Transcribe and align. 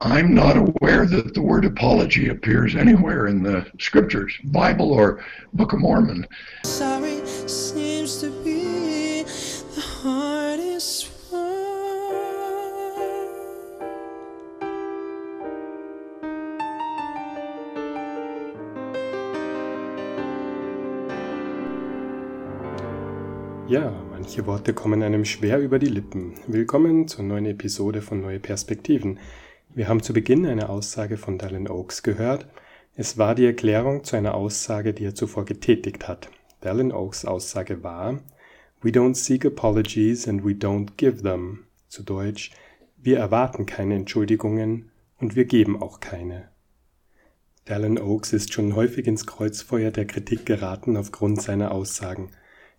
I'm 0.00 0.32
not 0.32 0.56
aware 0.56 1.06
that 1.06 1.34
the 1.34 1.42
word 1.42 1.64
apology 1.64 2.28
appears 2.28 2.76
anywhere 2.76 3.26
in 3.26 3.42
the 3.42 3.66
scriptures, 3.80 4.32
Bible 4.44 4.92
or 4.92 5.18
Book 5.54 5.72
of 5.72 5.80
Mormon. 5.80 6.24
Sorry 6.62 7.26
seems 7.48 8.20
to 8.20 8.30
be 8.44 9.24
the 9.74 9.80
hardest 9.80 11.10
one. 11.32 11.48
Ja, 23.66 23.92
manche 24.12 24.46
Worte 24.46 24.74
kommen 24.74 25.02
einem 25.02 25.24
schwer 25.24 25.58
über 25.58 25.80
die 25.80 25.88
Lippen. 25.88 26.34
Willkommen 26.46 27.08
zur 27.08 27.24
neuen 27.24 27.46
Episode 27.46 28.00
von 28.00 28.20
Neue 28.20 28.38
Perspektiven. 28.38 29.18
Wir 29.74 29.88
haben 29.88 30.02
zu 30.02 30.12
Beginn 30.12 30.46
eine 30.46 30.68
Aussage 30.68 31.16
von 31.16 31.38
Dallin 31.38 31.68
Oaks 31.68 32.02
gehört. 32.02 32.46
Es 32.96 33.18
war 33.18 33.34
die 33.34 33.46
Erklärung 33.46 34.02
zu 34.02 34.16
einer 34.16 34.34
Aussage, 34.34 34.92
die 34.94 35.04
er 35.04 35.14
zuvor 35.14 35.44
getätigt 35.44 36.08
hat. 36.08 36.30
Dallin 36.60 36.92
Oaks 36.92 37.24
Aussage 37.24 37.82
war, 37.82 38.20
We 38.80 38.90
don't 38.90 39.14
seek 39.14 39.44
apologies 39.44 40.28
and 40.28 40.44
we 40.44 40.50
don't 40.50 40.90
give 40.96 41.22
them. 41.22 41.64
Zu 41.88 42.02
Deutsch, 42.02 42.52
wir 42.96 43.18
erwarten 43.18 43.66
keine 43.66 43.94
Entschuldigungen 43.94 44.90
und 45.18 45.36
wir 45.36 45.44
geben 45.44 45.80
auch 45.82 46.00
keine. 46.00 46.48
Dallin 47.64 47.98
Oaks 47.98 48.32
ist 48.32 48.52
schon 48.52 48.74
häufig 48.74 49.06
ins 49.06 49.26
Kreuzfeuer 49.26 49.90
der 49.90 50.06
Kritik 50.06 50.46
geraten 50.46 50.96
aufgrund 50.96 51.42
seiner 51.42 51.72
Aussagen. 51.72 52.30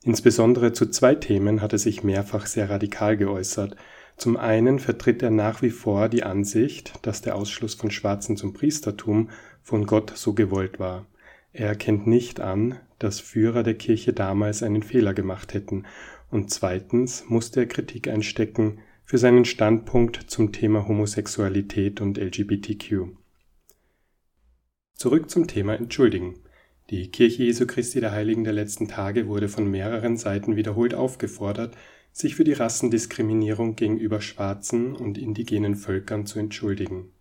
Insbesondere 0.03 0.73
zu 0.73 0.89
zwei 0.89 1.15
Themen 1.15 1.61
hat 1.61 1.73
er 1.73 1.79
sich 1.79 2.03
mehrfach 2.03 2.45
sehr 2.45 2.69
radikal 2.69 3.17
geäußert 3.17 3.75
zum 4.19 4.35
einen 4.35 4.79
vertritt 4.79 5.23
er 5.23 5.31
nach 5.31 5.61
wie 5.61 5.69
vor 5.69 6.09
die 6.09 6.23
Ansicht, 6.23 6.93
dass 7.03 7.21
der 7.21 7.35
Ausschluss 7.35 7.73
von 7.73 7.89
Schwarzen 7.89 8.35
zum 8.35 8.53
Priestertum 8.53 9.29
von 9.63 9.85
Gott 9.85 10.11
so 10.15 10.33
gewollt 10.33 10.77
war. 10.79 11.05
Er 11.53 11.67
erkennt 11.67 12.05
nicht 12.05 12.39
an, 12.41 12.75
dass 12.99 13.21
Führer 13.21 13.63
der 13.63 13.75
Kirche 13.75 14.13
damals 14.13 14.61
einen 14.61 14.83
Fehler 14.83 15.13
gemacht 15.13 15.53
hätten, 15.53 15.85
und 16.29 16.51
zweitens 16.51 17.25
musste 17.27 17.61
er 17.61 17.65
Kritik 17.65 18.07
einstecken 18.07 18.79
für 19.03 19.17
seinen 19.17 19.45
Standpunkt 19.45 20.29
zum 20.29 20.51
Thema 20.51 20.87
Homosexualität 20.87 22.01
und 22.01 22.17
LGBTQ. 22.17 23.07
Zurück 24.93 25.29
zum 25.29 25.47
Thema 25.47 25.75
Entschuldigen. 25.75 26.35
Die 26.89 27.09
Kirche 27.09 27.43
Jesu 27.43 27.65
Christi 27.65 28.01
der 28.01 28.11
Heiligen 28.11 28.43
der 28.43 28.53
letzten 28.53 28.87
Tage 28.87 29.27
wurde 29.27 29.47
von 29.47 29.71
mehreren 29.71 30.17
Seiten 30.17 30.55
wiederholt 30.55 30.93
aufgefordert, 30.93 31.75
sich 32.11 32.35
für 32.35 32.43
die 32.43 32.53
Rassendiskriminierung 32.53 33.75
gegenüber 33.75 34.21
schwarzen 34.21 34.95
und 34.95 35.17
indigenen 35.17 35.75
Völkern 35.75 36.25
zu 36.25 36.39
entschuldigen. 36.39 37.11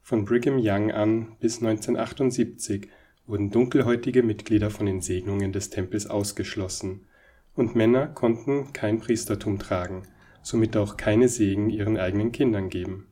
Von 0.00 0.24
Brigham 0.24 0.58
Young 0.58 0.90
an 0.90 1.36
bis 1.40 1.58
1978 1.58 2.88
wurden 3.26 3.50
dunkelhäutige 3.50 4.22
Mitglieder 4.22 4.70
von 4.70 4.86
den 4.86 5.00
Segnungen 5.00 5.52
des 5.52 5.70
Tempels 5.70 6.06
ausgeschlossen, 6.06 7.06
und 7.54 7.74
Männer 7.74 8.06
konnten 8.06 8.72
kein 8.72 8.98
Priestertum 8.98 9.58
tragen, 9.58 10.04
somit 10.42 10.76
auch 10.76 10.96
keine 10.96 11.28
Segen 11.28 11.70
ihren 11.70 11.98
eigenen 11.98 12.32
Kindern 12.32 12.70
geben. 12.70 13.08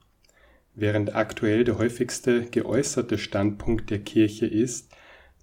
Während 0.75 1.15
aktuell 1.15 1.65
der 1.65 1.79
häufigste 1.79 2.47
geäußerte 2.47 3.19
Standpunkt 3.19 3.91
der 3.91 3.99
Kirche 3.99 4.47
ist, 4.47 4.91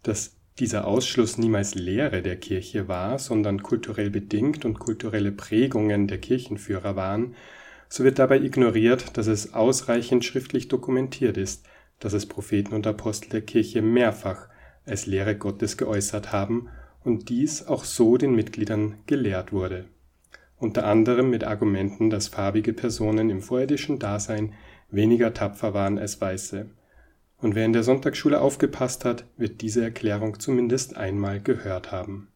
dass 0.03 0.36
dieser 0.59 0.87
Ausschluss 0.87 1.37
niemals 1.37 1.75
Lehre 1.75 2.21
der 2.21 2.37
Kirche 2.37 2.87
war, 2.87 3.19
sondern 3.19 3.61
kulturell 3.61 4.09
bedingt 4.09 4.65
und 4.65 4.79
kulturelle 4.79 5.31
Prägungen 5.31 6.07
der 6.07 6.17
Kirchenführer 6.17 6.95
waren, 6.95 7.35
so 7.89 8.03
wird 8.03 8.19
dabei 8.19 8.39
ignoriert, 8.41 9.17
dass 9.17 9.27
es 9.27 9.53
ausreichend 9.53 10.25
schriftlich 10.25 10.67
dokumentiert 10.67 11.37
ist, 11.37 11.65
dass 11.99 12.13
es 12.13 12.25
Propheten 12.25 12.73
und 12.73 12.85
Apostel 12.85 13.29
der 13.29 13.41
Kirche 13.41 13.81
mehrfach 13.81 14.49
als 14.85 15.05
Lehre 15.05 15.37
Gottes 15.37 15.77
geäußert 15.77 16.31
haben 16.31 16.69
und 17.03 17.29
dies 17.29 17.65
auch 17.67 17.83
so 17.83 18.17
den 18.17 18.35
Mitgliedern 18.35 18.95
gelehrt 19.05 19.51
wurde. 19.53 19.85
Unter 20.57 20.85
anderem 20.85 21.29
mit 21.29 21.43
Argumenten, 21.43 22.09
dass 22.09 22.27
farbige 22.27 22.73
Personen 22.73 23.29
im 23.29 23.41
vorirdischen 23.41 23.99
Dasein 23.99 24.53
weniger 24.89 25.33
tapfer 25.33 25.73
waren 25.73 25.99
als 25.99 26.19
Weiße 26.19 26.67
und 27.39 27.55
wer 27.55 27.65
in 27.65 27.73
der 27.73 27.83
Sonntagsschule 27.83 28.41
aufgepasst 28.41 29.05
hat, 29.05 29.25
wird 29.37 29.61
diese 29.61 29.83
Erklärung 29.83 30.39
zumindest 30.39 30.97
einmal 30.97 31.39
gehört 31.41 31.91
haben. 31.91 32.29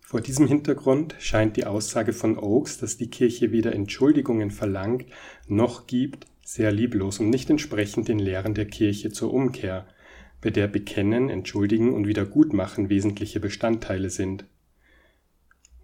Vor 0.00 0.20
diesem 0.20 0.48
Hintergrund 0.48 1.14
scheint 1.20 1.56
die 1.56 1.66
Aussage 1.66 2.12
von 2.12 2.36
Oakes, 2.36 2.78
dass 2.78 2.96
die 2.96 3.10
Kirche 3.10 3.52
weder 3.52 3.72
Entschuldigungen 3.72 4.50
verlangt 4.50 5.06
noch 5.46 5.86
gibt, 5.86 6.26
sehr 6.44 6.72
lieblos 6.72 7.20
und 7.20 7.30
nicht 7.30 7.48
entsprechend 7.48 8.08
den 8.08 8.18
Lehren 8.18 8.54
der 8.54 8.66
Kirche 8.66 9.12
zur 9.12 9.32
Umkehr, 9.32 9.86
bei 10.40 10.50
der 10.50 10.66
Bekennen, 10.66 11.28
Entschuldigen 11.28 11.94
und 11.94 12.08
Wiedergutmachen 12.08 12.88
wesentliche 12.88 13.38
Bestandteile 13.38 14.10
sind. 14.10 14.46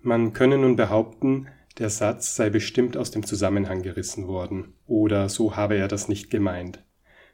Man 0.02 0.32
könne 0.32 0.58
nun 0.58 0.74
behaupten, 0.74 1.46
der 1.78 1.90
Satz 1.90 2.34
sei 2.34 2.50
bestimmt 2.50 2.96
aus 2.96 3.10
dem 3.10 3.24
Zusammenhang 3.24 3.82
gerissen 3.82 4.26
worden, 4.26 4.72
oder 4.86 5.28
so 5.28 5.56
habe 5.56 5.76
er 5.76 5.88
das 5.88 6.08
nicht 6.08 6.30
gemeint. 6.30 6.82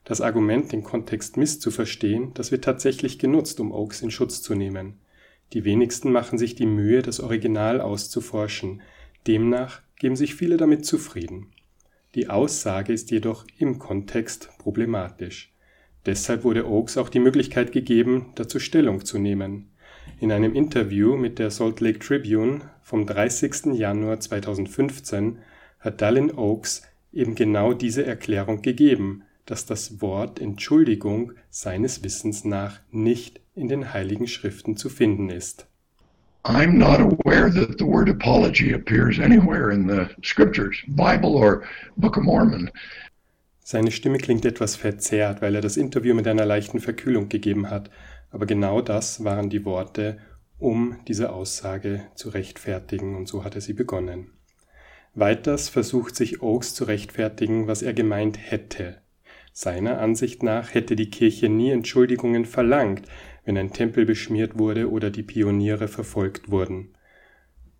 Das 0.05 0.21
Argument, 0.21 0.73
den 0.73 0.83
Kontext 0.83 1.37
misszuverstehen, 1.37 2.35
das 2.35 2.51
wird 2.51 2.65
tatsächlich 2.65 3.19
genutzt, 3.19 3.61
um 3.61 3.73
Oakes 3.73 4.03
in 4.03 4.11
Schutz 4.11 4.43
zu 4.43 4.55
nehmen. 4.55 4.99
Die 5.53 5.65
wenigsten 5.65 6.11
machen 6.11 6.39
sich 6.39 6.55
die 6.55 6.67
Mühe, 6.67 7.03
das 7.03 7.21
Original 7.21 7.81
auszuforschen, 7.81 8.83
demnach 9.27 9.83
geben 9.99 10.17
sich 10.17 10.35
viele 10.35 10.57
damit 10.57 10.85
zufrieden. 10.85 11.53
Die 12.15 12.29
Aussage 12.29 12.93
ist 12.93 13.11
jedoch 13.11 13.47
im 13.59 13.79
Kontext 13.79 14.51
problematisch. 14.59 15.53
Deshalb 16.05 16.43
wurde 16.43 16.67
Oakes 16.67 16.99
auch 16.99 17.09
die 17.09 17.21
Möglichkeit 17.21 17.71
gegeben, 17.71 18.33
dazu 18.35 18.59
Stellung 18.59 19.05
zu 19.05 19.19
nehmen. 19.19 19.71
In 20.19 20.33
einem 20.33 20.55
Interview 20.55 21.17
mit 21.17 21.39
der 21.39 21.51
Salt 21.51 21.81
Lake 21.81 22.01
Tribune 22.01 22.63
vom 22.83 23.07
30. 23.07 23.75
Januar 23.75 24.19
2015 24.19 25.39
hat 25.79 26.01
Dallin 26.01 26.33
Oakes 26.33 26.83
eben 27.13 27.35
genau 27.35 27.73
diese 27.73 28.05
Erklärung 28.05 28.63
gegeben, 28.63 29.23
dass 29.47 29.67
das 29.67 30.01
Wort 30.01 30.41
Entschuldigung 30.41 31.33
seines 31.51 32.03
Wissens 32.05 32.45
nach 32.45 32.81
nicht 32.91 33.41
in 33.55 33.69
den 33.69 33.93
Heiligen 33.93 34.27
Schriften 34.27 34.77
zu 34.77 34.89
finden 34.89 35.31
ist. 35.31 35.67
I'm 36.45 36.73
not 36.73 36.99
aware 36.99 37.51
that 37.51 37.79
the 37.79 37.87
word 37.87 38.09
apology 38.09 38.75
appears 38.75 39.21
anywhere 39.21 39.71
in 39.71 39.89
the 39.89 40.07
scriptures, 40.25 40.77
Bible 40.89 41.37
or 41.37 41.63
Book 41.97 42.17
of 42.17 42.25
Mormon. 42.25 42.71
Seine 43.61 43.93
Stimme 43.93 44.19
klingt 44.19 44.45
etwas 44.45 44.75
verzerrt, 44.75 45.41
weil 45.41 45.55
er 45.55 45.61
das 45.61 45.77
Interview 45.77 46.15
mit 46.15 46.27
einer 46.27 46.45
leichten 46.45 46.81
Verkühlung 46.81 47.29
gegeben 47.29 47.71
hat, 47.71 47.91
aber 48.31 48.47
genau 48.47 48.81
das 48.81 49.23
waren 49.23 49.51
die 49.51 49.65
Worte, 49.65 50.19
um 50.59 50.97
diese 51.07 51.33
Aussage 51.33 52.03
zu 52.15 52.31
rechtfertigen, 52.31 53.15
und 53.17 53.29
so 53.29 53.45
hat 53.45 53.55
er 53.55 53.61
sie 53.61 53.73
begonnen. 53.73 54.33
Weiters 55.15 55.69
versucht 55.69 56.17
sich 56.17 56.43
Oakes 56.43 56.75
zu 56.75 56.85
rechtfertigen, 56.85 57.67
was 57.67 57.83
er 57.83 57.93
gemeint 57.93 58.39
hätte. 58.39 59.02
Seiner 59.53 60.01
Ansicht 60.01 60.43
nach 60.43 60.73
hätte 60.73 60.97
die 60.97 61.11
Kirche 61.11 61.49
nie 61.49 61.71
Entschuldigungen 61.71 62.47
verlangt, 62.47 63.03
wenn 63.45 63.59
ein 63.59 63.73
Tempel 63.73 64.07
beschmiert 64.07 64.59
wurde 64.59 64.91
oder 64.91 65.11
die 65.11 65.23
Pioniere 65.23 65.89
verfolgt 65.89 66.51
wurden. 66.51 66.95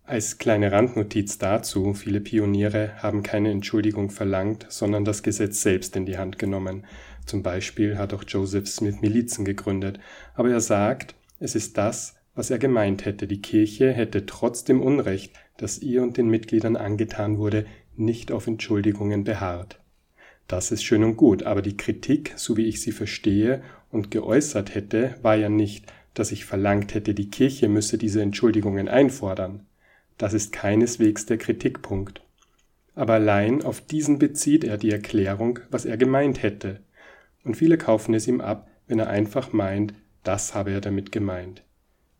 Als 0.05 0.37
kleine 0.37 0.71
Randnotiz 0.71 1.37
dazu, 1.37 1.93
viele 1.93 2.19
Pioniere 2.19 3.01
haben 3.01 3.23
keine 3.23 3.51
Entschuldigung 3.51 4.09
verlangt, 4.11 4.65
sondern 4.69 5.05
das 5.05 5.23
Gesetz 5.23 5.61
selbst 5.61 5.95
in 5.95 6.05
die 6.05 6.17
Hand 6.17 6.37
genommen. 6.37 6.85
Zum 7.25 7.41
Beispiel 7.41 7.97
hat 7.97 8.13
auch 8.13 8.25
Joseph 8.27 8.67
Smith 8.67 9.01
Milizen 9.01 9.45
gegründet, 9.45 9.99
aber 10.35 10.51
er 10.51 10.59
sagt, 10.59 11.15
es 11.39 11.55
ist 11.55 11.77
das, 11.77 12.15
was 12.35 12.51
er 12.51 12.59
gemeint 12.59 13.05
hätte, 13.05 13.27
die 13.27 13.41
Kirche 13.41 13.91
hätte 13.91 14.25
trotz 14.25 14.63
dem 14.63 14.81
Unrecht, 14.81 15.33
das 15.57 15.79
ihr 15.79 16.03
und 16.03 16.17
den 16.17 16.27
Mitgliedern 16.27 16.75
angetan 16.75 17.37
wurde, 17.37 17.65
nicht 17.95 18.31
auf 18.31 18.45
Entschuldigungen 18.47 19.23
beharrt. 19.23 19.82
Das 20.47 20.71
ist 20.71 20.83
schön 20.83 21.03
und 21.03 21.15
gut, 21.15 21.43
aber 21.43 21.61
die 21.61 21.77
Kritik, 21.77 22.33
so 22.35 22.57
wie 22.57 22.65
ich 22.65 22.81
sie 22.81 22.91
verstehe 22.91 23.63
und 23.91 24.11
geäußert 24.11 24.75
hätte, 24.75 25.15
war 25.21 25.35
ja 25.35 25.49
nicht, 25.49 25.85
dass 26.13 26.31
ich 26.31 26.45
verlangt 26.45 26.93
hätte, 26.93 27.13
die 27.13 27.29
Kirche 27.29 27.69
müsse 27.69 27.97
diese 27.97 28.21
Entschuldigungen 28.21 28.87
einfordern. 28.87 29.65
Das 30.17 30.33
ist 30.33 30.51
keineswegs 30.51 31.25
der 31.25 31.37
Kritikpunkt. 31.37 32.21
Aber 32.95 33.13
allein 33.13 33.63
auf 33.63 33.81
diesen 33.81 34.19
bezieht 34.19 34.63
er 34.63 34.77
die 34.77 34.91
Erklärung, 34.91 35.59
was 35.71 35.85
er 35.85 35.97
gemeint 35.97 36.43
hätte. 36.43 36.81
Und 37.43 37.57
viele 37.57 37.77
kaufen 37.77 38.13
es 38.13 38.27
ihm 38.27 38.39
ab, 38.39 38.69
wenn 38.87 38.99
er 38.99 39.09
einfach 39.09 39.53
meint, 39.53 39.93
das 40.23 40.53
habe 40.53 40.71
er 40.71 40.81
damit 40.81 41.11
gemeint. 41.11 41.63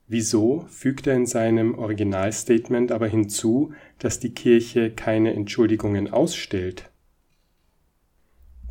Wieso 0.08 0.66
fügt 0.70 1.08
er 1.08 1.16
in 1.16 1.26
seinem 1.26 1.78
Originalstatement 1.78 2.92
aber 2.92 3.08
hinzu, 3.08 3.74
dass 4.00 4.20
die 4.20 4.34
Kirche 4.34 4.92
keine 4.92 5.34
Entschuldigungen 5.34 6.12
ausstellt? 6.12 6.90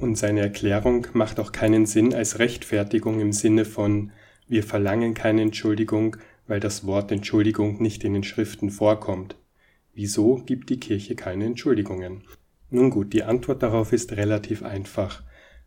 Und 0.02 0.18
seine 0.18 0.40
Erklärung 0.40 1.06
macht 1.12 1.38
auch 1.38 1.52
keinen 1.52 1.86
Sinn 1.86 2.12
als 2.12 2.40
Rechtfertigung 2.40 3.20
im 3.20 3.30
Sinne 3.32 3.64
von 3.64 4.10
wir 4.48 4.64
verlangen 4.64 5.14
keine 5.14 5.42
Entschuldigung, 5.42 6.16
weil 6.48 6.58
das 6.58 6.84
Wort 6.84 7.12
Entschuldigung 7.12 7.80
nicht 7.80 8.02
in 8.02 8.14
den 8.14 8.24
Schriften 8.24 8.70
vorkommt. 8.70 9.36
Wieso 9.94 10.42
gibt 10.44 10.70
die 10.70 10.80
Kirche 10.80 11.14
keine 11.14 11.44
Entschuldigungen? 11.44 12.24
Nun 12.68 12.90
gut, 12.90 13.12
die 13.12 13.22
Antwort 13.22 13.62
darauf 13.62 13.92
ist 13.92 14.16
relativ 14.16 14.64
einfach. 14.64 15.22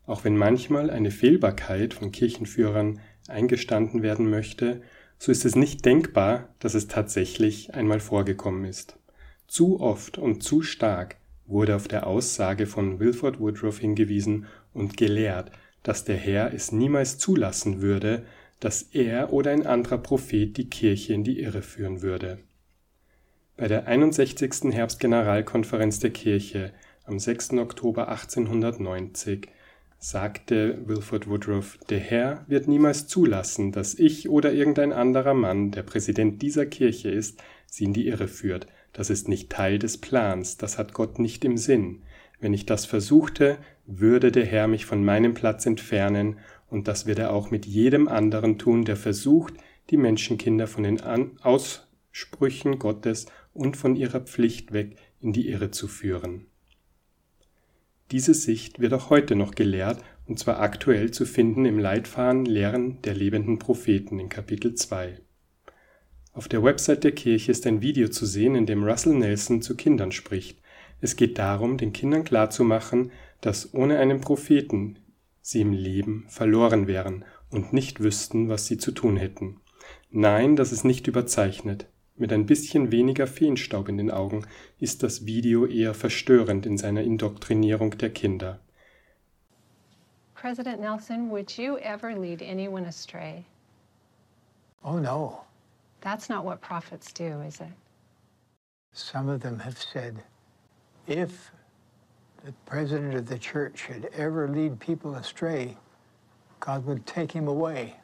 Auch 0.05 0.25
wenn 0.25 0.35
manchmal 0.35 0.89
eine 0.89 1.11
Fehlbarkeit 1.11 1.93
von 1.93 2.11
Kirchenführern 2.11 2.99
eingestanden 3.29 4.03
werden 4.03 4.29
möchte, 4.29 4.81
so 5.17 5.31
ist 5.31 5.45
es 5.45 5.55
nicht 5.55 5.85
denkbar, 5.85 6.49
dass 6.59 6.73
es 6.73 6.89
tatsächlich 6.89 7.73
einmal 7.73 8.01
vorgekommen 8.01 8.65
ist. 8.65 8.99
Zu 9.47 9.79
oft 9.79 10.17
und 10.17 10.43
zu 10.43 10.61
stark 10.61 11.15
wurde 11.47 11.75
auf 11.75 11.87
der 11.87 12.07
Aussage 12.07 12.67
von 12.67 12.99
Wilford 12.99 13.39
Woodruff 13.39 13.79
hingewiesen 13.79 14.47
und 14.73 14.97
gelehrt, 14.97 15.51
dass 15.83 16.03
der 16.03 16.17
Herr 16.17 16.53
es 16.53 16.71
niemals 16.71 17.17
zulassen 17.17 17.81
würde, 17.81 18.25
dass 18.59 18.81
er 18.81 19.31
oder 19.31 19.51
ein 19.51 19.67
anderer 19.67 19.97
Prophet 19.97 20.57
die 20.57 20.69
Kirche 20.69 21.13
in 21.13 21.23
die 21.23 21.39
Irre 21.41 21.61
führen 21.61 22.01
würde. 22.01 22.39
Bei 23.57 23.67
der 23.67 23.87
61. 23.87 24.73
Herbstgeneralkonferenz 24.73 25.99
der 25.99 26.09
Kirche 26.09 26.73
am 27.05 27.19
6. 27.19 27.53
Oktober 27.53 28.09
1890 28.09 29.47
sagte 29.99 30.79
Wilford 30.85 31.29
Woodruff, 31.29 31.77
der 31.89 31.99
Herr 31.99 32.45
wird 32.47 32.67
niemals 32.67 33.07
zulassen, 33.07 33.71
dass 33.71 33.95
ich 33.95 34.29
oder 34.29 34.51
irgendein 34.51 34.91
anderer 34.91 35.33
Mann, 35.33 35.71
der 35.71 35.83
Präsident 35.83 36.41
dieser 36.41 36.65
Kirche 36.65 37.09
ist, 37.09 37.41
sie 37.67 37.85
in 37.85 37.93
die 37.93 38.07
Irre 38.07 38.27
führt. 38.27 38.67
Das 38.95 39.09
ist 39.09 39.27
nicht 39.27 39.49
Teil 39.49 39.77
des 39.77 39.97
Plans, 39.97 40.55
das 40.55 40.77
hat 40.77 40.93
Gott 40.93 41.19
nicht 41.19 41.43
im 41.43 41.57
Sinn. 41.57 42.03
Wenn 42.39 42.53
ich 42.53 42.65
das 42.65 42.85
versuchte, 42.85 43.57
würde 43.85 44.31
der 44.31 44.45
Herr 44.45 44.69
mich 44.69 44.85
von 44.85 45.03
meinem 45.03 45.33
Platz 45.33 45.65
entfernen, 45.65 46.39
und 46.69 46.87
das 46.87 47.05
wird 47.05 47.19
er 47.19 47.33
auch 47.33 47.51
mit 47.51 47.65
jedem 47.65 48.07
anderen 48.07 48.57
tun, 48.57 48.85
der 48.85 48.95
versucht, 48.95 49.53
die 49.89 49.97
Menschenkinder 49.97 50.65
von 50.65 50.83
den 50.83 51.01
Aussprüchen 51.41 52.79
Gottes 52.79 53.25
und 53.53 53.75
von 53.75 53.97
ihrer 53.97 54.21
Pflicht 54.21 54.71
weg 54.71 54.95
in 55.19 55.33
die 55.33 55.49
Irre 55.49 55.71
zu 55.71 55.89
führen. 55.89 56.45
Diese 58.11 58.33
Sicht 58.33 58.79
wird 58.79 58.93
auch 58.93 59.09
heute 59.09 59.35
noch 59.35 59.55
gelehrt, 59.55 60.01
und 60.25 60.39
zwar 60.39 60.61
aktuell 60.61 61.11
zu 61.11 61.25
finden 61.25 61.65
im 61.65 61.79
Leitfaden 61.79 62.45
Lehren 62.45 63.01
der 63.01 63.13
lebenden 63.13 63.59
Propheten 63.59 64.19
in 64.19 64.29
Kapitel 64.29 64.73
2. 64.73 65.19
Auf 66.35 66.49
der 66.49 66.61
Website 66.61 67.05
der 67.05 67.13
Kirche 67.13 67.49
ist 67.49 67.65
ein 67.65 67.81
Video 67.81 68.09
zu 68.09 68.25
sehen, 68.25 68.55
in 68.55 68.65
dem 68.65 68.83
Russell 68.83 69.13
Nelson 69.13 69.61
zu 69.61 69.77
Kindern 69.77 70.11
spricht. 70.11 70.59
Es 70.99 71.15
geht 71.15 71.37
darum, 71.39 71.77
den 71.77 71.93
Kindern 71.93 72.25
klarzumachen, 72.25 73.13
dass 73.39 73.73
ohne 73.73 73.99
einen 73.99 74.19
Propheten 74.19 74.99
sie 75.41 75.61
im 75.61 75.71
Leben 75.71 76.25
verloren 76.27 76.87
wären 76.87 77.23
und 77.49 77.71
nicht 77.71 78.01
wüssten, 78.01 78.49
was 78.49 78.67
sie 78.67 78.77
zu 78.77 78.91
tun 78.91 79.15
hätten. 79.15 79.61
Nein, 80.11 80.57
das 80.57 80.73
ist 80.73 80.83
nicht 80.83 81.07
überzeichnet. 81.07 81.87
Mit 82.17 82.33
ein 82.33 82.45
bisschen 82.45 82.91
weniger 82.91 83.27
Feenstaub 83.27 83.87
in 83.87 83.97
den 83.97 84.11
Augen 84.11 84.45
ist 84.77 85.03
das 85.03 85.25
Video 85.25 85.65
eher 85.65 85.93
verstörend 85.93 86.65
in 86.65 86.77
seiner 86.77 87.03
Indoktrinierung 87.03 87.97
der 87.97 88.09
Kinder. 88.09 88.59
President 90.33 90.81
Nelson, 90.81 91.29
would 91.29 91.57
you 91.57 91.77
ever 91.77 92.13
lead 92.13 92.41
anyone 92.41 92.85
astray? 92.85 93.45
Oh, 94.83 94.99
no. 94.99 95.45
That's 96.05 96.29
not 96.29 96.45
what 96.45 96.61
prophets 96.61 97.11
do, 97.11 97.41
is 97.41 97.59
it? 97.59 97.73
Some 98.93 99.27
of 99.27 99.41
them 99.41 99.57
have 99.57 99.75
said 99.75 100.23
if 101.07 101.51
the 102.45 102.53
president 102.67 103.15
of 103.15 103.25
the 103.25 103.39
church 103.39 103.79
should 103.87 104.11
ever 104.15 104.47
lead 104.47 104.79
people 104.79 105.15
astray, 105.15 105.75
God 106.59 106.85
would 106.85 107.07
take 107.07 107.31
him 107.31 107.47
away. 107.47 107.95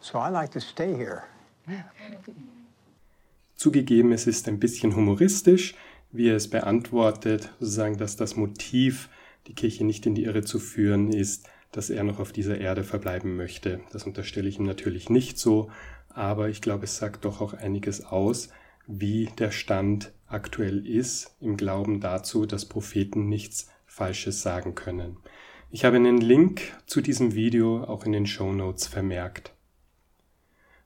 So 0.00 0.18
I 0.18 0.28
like 0.30 0.50
to 0.50 0.60
stay 0.60 0.92
here. 0.92 1.22
Zugegeben, 3.56 4.10
es 4.12 4.26
ist 4.26 4.48
ein 4.48 4.58
bisschen 4.58 4.96
humoristisch, 4.96 5.76
wie 6.10 6.30
er 6.30 6.36
es 6.36 6.50
beantwortet, 6.50 7.48
sozusagen, 7.60 7.96
dass 7.96 8.16
das 8.16 8.34
Motiv, 8.34 9.08
die 9.46 9.54
Kirche 9.54 9.84
nicht 9.84 10.04
in 10.04 10.16
die 10.16 10.24
Irre 10.24 10.42
zu 10.42 10.58
führen, 10.58 11.12
ist, 11.12 11.48
dass 11.70 11.90
er 11.90 12.02
noch 12.02 12.18
auf 12.18 12.32
dieser 12.32 12.58
Erde 12.58 12.82
verbleiben 12.82 13.36
möchte. 13.36 13.82
Das 13.92 14.02
unterstelle 14.02 14.48
ich 14.48 14.58
ihm 14.58 14.66
natürlich 14.66 15.10
nicht 15.10 15.38
so, 15.38 15.70
aber 16.10 16.48
ich 16.48 16.60
glaube, 16.60 16.84
es 16.84 16.96
sagt 16.96 17.24
doch 17.24 17.40
auch 17.40 17.54
einiges 17.54 18.04
aus, 18.04 18.50
wie 18.86 19.30
der 19.38 19.50
Stand 19.50 20.12
aktuell 20.26 20.86
ist, 20.86 21.36
im 21.40 21.56
Glauben 21.56 22.00
dazu, 22.00 22.46
dass 22.46 22.64
Propheten 22.64 23.28
nichts 23.28 23.70
Falsches 23.86 24.42
sagen 24.42 24.74
können. 24.74 25.16
Ich 25.70 25.84
habe 25.84 25.96
einen 25.96 26.20
Link 26.20 26.62
zu 26.86 27.00
diesem 27.00 27.34
Video 27.34 27.84
auch 27.84 28.04
in 28.04 28.12
den 28.12 28.26
Show 28.26 28.52
Notes 28.52 28.86
vermerkt. 28.86 29.52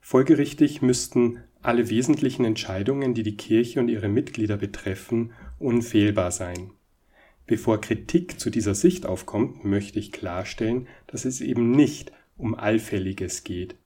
Folgerichtig 0.00 0.82
müssten 0.82 1.42
alle 1.62 1.88
wesentlichen 1.88 2.44
Entscheidungen, 2.44 3.14
die 3.14 3.22
die 3.22 3.38
Kirche 3.38 3.80
und 3.80 3.88
ihre 3.88 4.08
Mitglieder 4.08 4.58
betreffen, 4.58 5.32
unfehlbar 5.58 6.30
sein. 6.30 6.72
Bevor 7.46 7.80
Kritik 7.80 8.38
zu 8.38 8.50
dieser 8.50 8.74
Sicht 8.74 9.06
aufkommt, 9.06 9.64
möchte 9.64 9.98
ich 9.98 10.12
klarstellen, 10.12 10.88
dass 11.06 11.24
es 11.24 11.40
eben 11.40 11.70
nicht 11.70 12.12
um 12.36 12.54
Allfälliges 12.54 13.44
geht, 13.44 13.76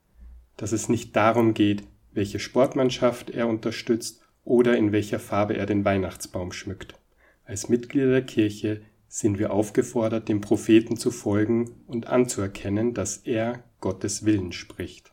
dass 0.59 0.73
es 0.73 0.91
nicht 0.91 1.17
darum 1.17 1.55
geht, 1.55 1.85
welche 2.13 2.39
Sportmannschaft 2.41 3.31
er 3.31 3.49
unterstützt 3.49 4.21
oder 4.45 4.77
in 4.77 4.93
welcher 4.93 5.19
Farbe 5.21 5.57
er 5.57 5.65
den 5.65 5.87
Weihnachtsbaum 5.87 6.53
schmückt. 6.53 6.95
Als 7.45 7.71
Mitglieder 7.71 8.11
der 8.11 8.27
Kirche 8.27 8.83
sind 9.07 9.39
wir 9.39 9.53
aufgefordert, 9.53 10.29
dem 10.29 10.43
Propheten 10.43 10.99
zu 10.99 11.11
folgen 11.11 11.71
und 11.87 12.09
anzuerkennen, 12.09 12.93
dass 12.93 13.19
er 13.19 13.65
Gottes 13.81 14.27
Willen 14.27 14.53
spricht. 14.53 15.13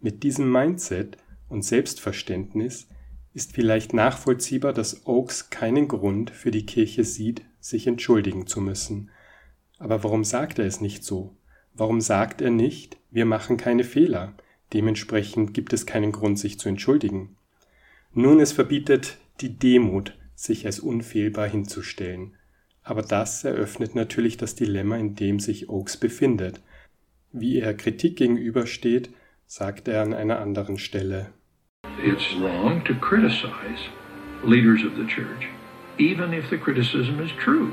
Mit 0.00 0.22
diesem 0.22 0.50
Mindset 0.50 1.18
und 1.48 1.64
Selbstverständnis 1.64 2.88
ist 3.34 3.52
vielleicht 3.52 3.92
nachvollziehbar, 3.92 4.72
dass 4.72 5.06
Oakes 5.06 5.50
keinen 5.50 5.88
Grund 5.88 6.30
für 6.30 6.50
die 6.50 6.64
Kirche 6.64 7.04
sieht, 7.04 7.42
sich 7.60 7.86
entschuldigen 7.86 8.46
zu 8.46 8.60
müssen. 8.60 9.10
Aber 9.78 10.04
warum 10.04 10.24
sagt 10.24 10.58
er 10.58 10.66
es 10.66 10.80
nicht 10.80 11.04
so? 11.04 11.36
Warum 11.78 12.00
sagt 12.00 12.40
er 12.40 12.50
nicht, 12.50 12.96
wir 13.12 13.24
machen 13.24 13.56
keine 13.56 13.84
Fehler, 13.84 14.34
dementsprechend 14.72 15.54
gibt 15.54 15.72
es 15.72 15.86
keinen 15.86 16.10
Grund, 16.10 16.36
sich 16.36 16.58
zu 16.58 16.68
entschuldigen? 16.68 17.36
Nun, 18.12 18.40
es 18.40 18.50
verbietet 18.50 19.16
die 19.40 19.56
Demut, 19.56 20.18
sich 20.34 20.66
als 20.66 20.80
unfehlbar 20.80 21.48
hinzustellen. 21.48 22.34
Aber 22.82 23.02
das 23.02 23.44
eröffnet 23.44 23.94
natürlich 23.94 24.36
das 24.36 24.56
Dilemma, 24.56 24.96
in 24.96 25.14
dem 25.14 25.38
sich 25.38 25.68
Oakes 25.68 25.96
befindet. 25.96 26.60
Wie 27.30 27.60
er 27.60 27.74
Kritik 27.74 28.16
gegenübersteht, 28.16 29.10
sagt 29.46 29.86
er 29.86 30.02
an 30.02 30.14
einer 30.14 30.40
anderen 30.40 30.78
Stelle. 30.78 31.32
It's 32.04 32.34
wrong 32.40 32.82
to 32.86 32.94
criticize 32.94 33.88
leaders 34.44 34.84
of 34.84 34.96
the 34.96 35.06
church, 35.06 35.46
even 35.98 36.32
if 36.32 36.48
the 36.50 36.58
criticism 36.58 37.20
is 37.20 37.30
true. 37.40 37.72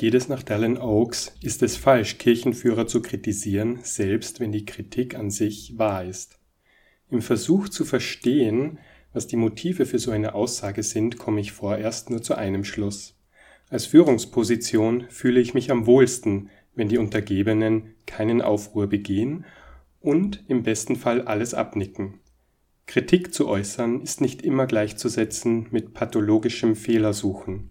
Geht 0.00 0.14
es 0.14 0.30
nach 0.30 0.42
Dallin 0.42 0.78
Oakes, 0.78 1.36
ist 1.42 1.62
es 1.62 1.76
falsch, 1.76 2.16
Kirchenführer 2.16 2.86
zu 2.86 3.02
kritisieren, 3.02 3.80
selbst 3.82 4.40
wenn 4.40 4.50
die 4.50 4.64
Kritik 4.64 5.14
an 5.14 5.30
sich 5.30 5.76
wahr 5.76 6.06
ist. 6.06 6.38
Im 7.10 7.20
Versuch 7.20 7.68
zu 7.68 7.84
verstehen, 7.84 8.78
was 9.12 9.26
die 9.26 9.36
Motive 9.36 9.84
für 9.84 9.98
so 9.98 10.10
eine 10.10 10.34
Aussage 10.34 10.82
sind, 10.84 11.18
komme 11.18 11.42
ich 11.42 11.52
vorerst 11.52 12.08
nur 12.08 12.22
zu 12.22 12.34
einem 12.34 12.64
Schluss. 12.64 13.14
Als 13.68 13.84
Führungsposition 13.84 15.04
fühle 15.10 15.38
ich 15.38 15.52
mich 15.52 15.70
am 15.70 15.84
wohlsten, 15.84 16.48
wenn 16.74 16.88
die 16.88 16.96
Untergebenen 16.96 17.94
keinen 18.06 18.40
Aufruhr 18.40 18.86
begehen 18.86 19.44
und 20.00 20.42
im 20.48 20.62
besten 20.62 20.96
Fall 20.96 21.20
alles 21.20 21.52
abnicken. 21.52 22.20
Kritik 22.86 23.34
zu 23.34 23.46
äußern 23.46 24.00
ist 24.00 24.22
nicht 24.22 24.40
immer 24.40 24.64
gleichzusetzen 24.64 25.66
mit 25.70 25.92
pathologischem 25.92 26.74
Fehlersuchen. 26.74 27.68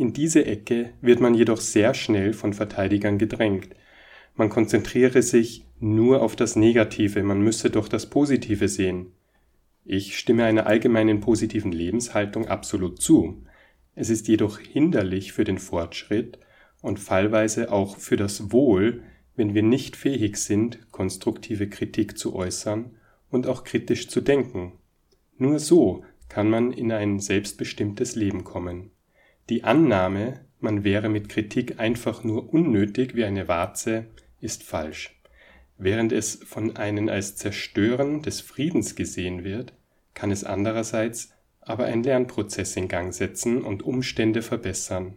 In 0.00 0.14
diese 0.14 0.46
Ecke 0.46 0.94
wird 1.02 1.20
man 1.20 1.34
jedoch 1.34 1.60
sehr 1.60 1.92
schnell 1.92 2.32
von 2.32 2.54
Verteidigern 2.54 3.18
gedrängt. 3.18 3.68
Man 4.34 4.48
konzentriere 4.48 5.20
sich 5.20 5.66
nur 5.78 6.22
auf 6.22 6.36
das 6.36 6.56
Negative, 6.56 7.22
man 7.22 7.42
müsse 7.42 7.68
doch 7.68 7.86
das 7.86 8.08
Positive 8.08 8.66
sehen. 8.68 9.12
Ich 9.84 10.18
stimme 10.18 10.46
einer 10.46 10.66
allgemeinen 10.66 11.20
positiven 11.20 11.70
Lebenshaltung 11.70 12.48
absolut 12.48 13.02
zu. 13.02 13.44
Es 13.94 14.08
ist 14.08 14.26
jedoch 14.26 14.58
hinderlich 14.58 15.34
für 15.34 15.44
den 15.44 15.58
Fortschritt 15.58 16.38
und 16.80 16.98
fallweise 16.98 17.70
auch 17.70 17.98
für 17.98 18.16
das 18.16 18.50
Wohl, 18.52 19.02
wenn 19.36 19.52
wir 19.52 19.62
nicht 19.62 19.96
fähig 19.96 20.38
sind, 20.38 20.90
konstruktive 20.92 21.68
Kritik 21.68 22.16
zu 22.16 22.34
äußern 22.34 22.92
und 23.28 23.46
auch 23.46 23.64
kritisch 23.64 24.08
zu 24.08 24.22
denken. 24.22 24.72
Nur 25.36 25.58
so 25.58 26.06
kann 26.30 26.48
man 26.48 26.72
in 26.72 26.90
ein 26.90 27.20
selbstbestimmtes 27.20 28.16
Leben 28.16 28.44
kommen. 28.44 28.92
Die 29.50 29.64
Annahme, 29.64 30.38
man 30.60 30.84
wäre 30.84 31.08
mit 31.08 31.28
Kritik 31.28 31.80
einfach 31.80 32.22
nur 32.22 32.54
unnötig 32.54 33.16
wie 33.16 33.24
eine 33.24 33.48
Warze, 33.48 34.06
ist 34.40 34.62
falsch. 34.62 35.20
Während 35.76 36.12
es 36.12 36.36
von 36.36 36.76
einem 36.76 37.08
als 37.08 37.34
Zerstören 37.34 38.22
des 38.22 38.40
Friedens 38.40 38.94
gesehen 38.94 39.42
wird, 39.42 39.72
kann 40.14 40.30
es 40.30 40.44
andererseits 40.44 41.32
aber 41.62 41.86
einen 41.86 42.04
Lernprozess 42.04 42.76
in 42.76 42.86
Gang 42.86 43.12
setzen 43.12 43.62
und 43.62 43.82
Umstände 43.82 44.42
verbessern. 44.42 45.16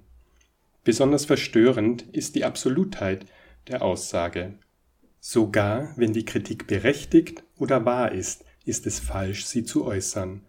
Besonders 0.84 1.26
verstörend 1.26 2.02
ist 2.12 2.34
die 2.34 2.44
Absolutheit, 2.44 3.28
der 3.68 3.84
Aussage. 3.84 4.56
Sogar 5.20 5.94
wenn 5.96 6.12
die 6.12 6.26
Kritik 6.26 6.66
berechtigt 6.66 7.44
oder 7.56 7.86
wahr 7.86 8.12
ist, 8.12 8.46
ist 8.66 8.88
es 8.88 9.00
falsch, 9.00 9.46
sie 9.46 9.64
zu 9.64 9.86
äußern. 9.86 10.42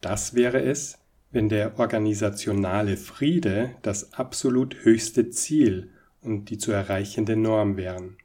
Das 0.00 0.34
wäre 0.34 0.62
es, 0.62 0.99
wenn 1.32 1.48
der 1.48 1.78
organisationale 1.78 2.96
Friede 2.96 3.76
das 3.82 4.14
absolut 4.14 4.84
höchste 4.84 5.30
Ziel 5.30 5.90
und 6.22 6.50
die 6.50 6.58
zu 6.58 6.72
erreichende 6.72 7.36
Norm 7.36 7.76
wären. 7.76 8.16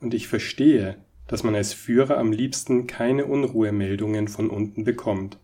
Und 0.00 0.14
ich 0.14 0.28
verstehe, 0.28 0.96
dass 1.26 1.44
man 1.44 1.54
als 1.54 1.72
Führer 1.72 2.18
am 2.18 2.32
liebsten 2.32 2.86
keine 2.86 3.26
Unruhemeldungen 3.26 4.28
von 4.28 4.50
unten 4.50 4.84
bekommt. 4.84 5.38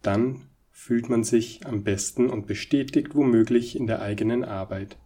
Dann 0.00 0.42
fühlt 0.70 1.08
man 1.08 1.22
sich 1.22 1.66
am 1.66 1.84
besten 1.84 2.28
und 2.28 2.46
bestätigt 2.46 3.14
womöglich 3.14 3.76
in 3.76 3.86
der 3.86 4.02
eigenen 4.02 4.42
Arbeit. 4.42 4.96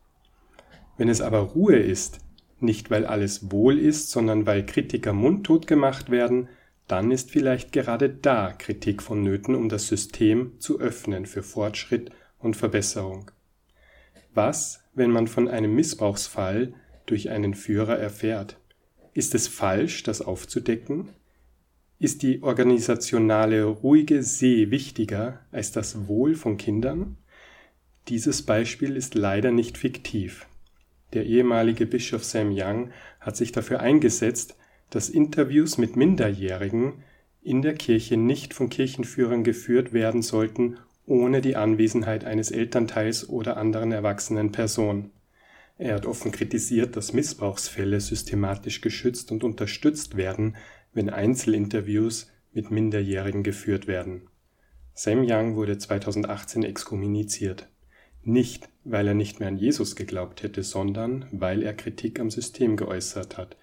Wenn 0.97 1.09
es 1.09 1.21
aber 1.21 1.41
Ruhe 1.41 1.77
ist, 1.77 2.21
nicht 2.61 2.91
weil 2.91 3.05
alles 3.05 3.51
wohl 3.51 3.79
ist, 3.79 4.11
sondern 4.11 4.47
weil 4.47 4.65
Kritiker 4.65 5.13
mundtot 5.13 5.67
gemacht 5.67 6.11
werden, 6.11 6.49
dann 6.89 7.11
ist 7.11 7.31
vielleicht 7.31 7.73
gerade 7.73 8.09
da 8.09 8.53
Kritik 8.53 9.03
vonnöten, 9.03 9.55
um 9.55 9.69
das 9.69 9.89
System 9.89 10.59
zu 10.61 10.79
öffnen 10.79 11.27
für 11.27 11.43
Fortschritt 11.43 12.11
und 12.39 12.57
Verbesserung. 12.57 13.31
Was, 14.35 14.85
wenn 14.95 15.11
man 15.11 15.27
von 15.27 15.49
einem 15.49 15.75
Missbrauchsfall 15.75 16.75
durch 17.07 17.31
einen 17.31 17.55
Führer 17.55 17.99
erfährt? 17.99 18.59
Ist 19.15 19.35
es 19.35 19.49
falsch, 19.49 20.03
das 20.03 20.21
aufzudecken? 20.21 21.09
Ist 21.99 22.23
die 22.23 22.43
organisationale 22.43 23.65
ruhige 23.65 24.23
See 24.23 24.71
wichtiger 24.71 25.41
als 25.51 25.73
das 25.73 26.07
Wohl 26.07 26.35
von 26.35 26.59
Kindern? 26.59 27.17
Dieses 28.09 28.43
Beispiel 28.43 28.95
ist 28.95 29.15
leider 29.15 29.51
nicht 29.51 29.79
fiktiv. 29.79 30.47
Der 31.15 31.25
ehemalige 31.25 31.87
Bischof 31.87 32.25
Sam 32.25 32.51
Young 32.53 32.91
hat 33.19 33.37
sich 33.37 33.53
dafür 33.53 33.81
eingesetzt, 33.81 34.57
dass 34.91 35.09
Interviews 35.09 35.79
mit 35.79 35.97
Minderjährigen 35.97 37.05
in 37.43 37.63
der 37.63 37.75
Kirche 37.75 38.17
nicht 38.17 38.55
von 38.55 38.69
Kirchenführern 38.69 39.45
geführt 39.45 39.93
werden 39.93 40.23
sollten, 40.23 40.79
ohne 41.07 41.41
die 41.41 41.57
Anwesenheit 41.57 42.25
eines 42.25 42.51
Elternteils 42.51 43.29
oder 43.29 43.57
anderen 43.57 43.93
erwachsenen 43.93 44.53
Person. 44.53 45.11
Er 45.79 45.95
hat 45.95 46.07
offen 46.07 46.33
kritisiert, 46.33 46.97
dass 46.97 47.13
Missbrauchsfälle 47.13 48.01
systematisch 48.01 48.81
geschützt 48.81 49.31
und 49.31 49.45
unterstützt 49.45 50.17
werden, 50.17 50.57
wenn 50.93 51.11
Einzelinterviews 51.11 52.33
mit 52.53 52.71
Minderjährigen 52.71 53.43
geführt 53.43 53.87
werden. 53.87 54.23
Sam 54.95 55.25
Young 55.29 55.57
wurde 55.57 55.77
2018 55.77 56.63
exkommuniziert. 56.63 57.69
Nicht, 58.23 58.71
weil 58.83 59.07
er 59.07 59.15
nicht 59.15 59.39
mehr 59.39 59.49
an 59.49 59.59
Jesus 59.59 59.95
geglaubt 59.95 60.43
hätte, 60.43 60.63
sondern 60.63 61.27
weil 61.31 61.63
er 61.63 61.75
Kritik 61.75 62.19
am 62.19 62.31
System 62.31 62.77
geäußert 62.77 63.37
hat, 63.37 63.57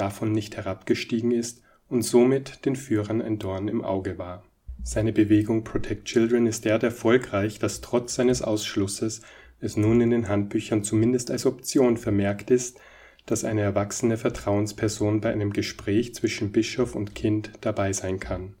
davon 0.00 0.32
nicht 0.32 0.56
herabgestiegen 0.56 1.30
ist 1.30 1.62
und 1.88 2.02
somit 2.02 2.64
den 2.64 2.76
Führern 2.76 3.20
ein 3.20 3.38
Dorn 3.38 3.68
im 3.68 3.84
Auge 3.84 4.18
war. 4.18 4.44
Seine 4.82 5.12
Bewegung 5.12 5.62
Protect 5.62 6.06
Children 6.06 6.46
ist 6.46 6.64
derart 6.64 6.82
erfolgreich, 6.82 7.58
dass 7.58 7.82
trotz 7.82 8.14
seines 8.14 8.40
Ausschlusses 8.40 9.20
es 9.60 9.76
nun 9.76 10.00
in 10.00 10.10
den 10.10 10.28
Handbüchern 10.28 10.82
zumindest 10.82 11.30
als 11.30 11.44
Option 11.44 11.98
vermerkt 11.98 12.50
ist, 12.50 12.80
dass 13.26 13.44
eine 13.44 13.60
erwachsene 13.60 14.16
Vertrauensperson 14.16 15.20
bei 15.20 15.30
einem 15.30 15.52
Gespräch 15.52 16.14
zwischen 16.14 16.50
Bischof 16.50 16.94
und 16.94 17.14
Kind 17.14 17.52
dabei 17.60 17.92
sein 17.92 18.18
kann. 18.18 18.54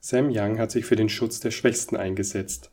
Sam 0.00 0.28
Young 0.30 0.58
hat 0.58 0.70
sich 0.70 0.84
für 0.84 0.96
den 0.96 1.08
Schutz 1.08 1.40
der 1.40 1.50
Schwächsten 1.50 1.96
eingesetzt, 1.96 2.70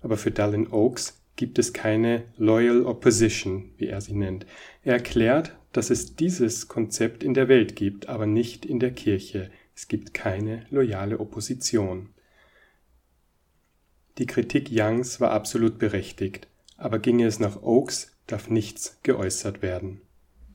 aber 0.00 0.16
für 0.16 0.30
Dallin 0.30 0.72
Oaks 0.72 1.19
gibt 1.40 1.58
es 1.58 1.72
keine 1.72 2.24
Loyal 2.36 2.84
Opposition, 2.84 3.70
wie 3.78 3.86
er 3.86 4.02
sie 4.02 4.12
nennt. 4.12 4.44
Er 4.84 4.92
erklärt, 4.92 5.56
dass 5.72 5.88
es 5.88 6.14
dieses 6.14 6.68
Konzept 6.68 7.24
in 7.24 7.32
der 7.32 7.48
Welt 7.48 7.76
gibt, 7.76 8.10
aber 8.10 8.26
nicht 8.26 8.66
in 8.66 8.78
der 8.78 8.90
Kirche. 8.90 9.50
Es 9.74 9.88
gibt 9.88 10.12
keine 10.12 10.66
loyale 10.68 11.18
Opposition. 11.18 12.10
Die 14.18 14.26
Kritik 14.26 14.68
Youngs 14.70 15.18
war 15.18 15.30
absolut 15.30 15.78
berechtigt, 15.78 16.46
aber 16.76 16.98
ginge 16.98 17.24
es 17.24 17.40
nach 17.40 17.62
Oakes, 17.62 18.14
darf 18.26 18.50
nichts 18.50 18.98
geäußert 19.02 19.62
werden. 19.62 20.02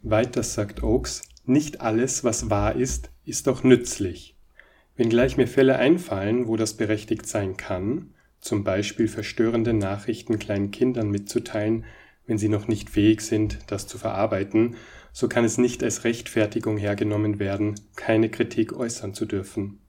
Weiter 0.03 0.43
sagt 0.43 0.83
Oakes, 0.83 1.23
nicht 1.45 1.81
alles, 1.81 2.23
was 2.23 2.51
wahr 2.51 2.75
ist, 2.75 3.09
ist 3.25 3.49
auch 3.49 3.63
nützlich. 3.63 4.37
Wenngleich 4.97 5.35
mir 5.35 5.47
Fälle 5.47 5.77
einfallen, 5.77 6.47
wo 6.47 6.57
das 6.57 6.75
berechtigt 6.75 7.25
sein 7.25 7.57
kann, 7.57 8.11
zum 8.45 8.63
Beispiel 8.63 9.07
verstörende 9.07 9.73
Nachrichten 9.73 10.37
kleinen 10.37 10.69
Kindern 10.69 11.09
mitzuteilen, 11.09 11.83
wenn 12.27 12.37
sie 12.37 12.47
noch 12.47 12.67
nicht 12.67 12.91
fähig 12.91 13.21
sind, 13.21 13.57
das 13.65 13.87
zu 13.87 13.97
verarbeiten, 13.97 14.75
so 15.11 15.27
kann 15.27 15.43
es 15.43 15.57
nicht 15.57 15.83
als 15.83 16.03
Rechtfertigung 16.03 16.77
hergenommen 16.77 17.39
werden, 17.39 17.73
keine 17.95 18.29
Kritik 18.29 18.71
äußern 18.73 19.15
zu 19.15 19.25
dürfen. 19.25 19.79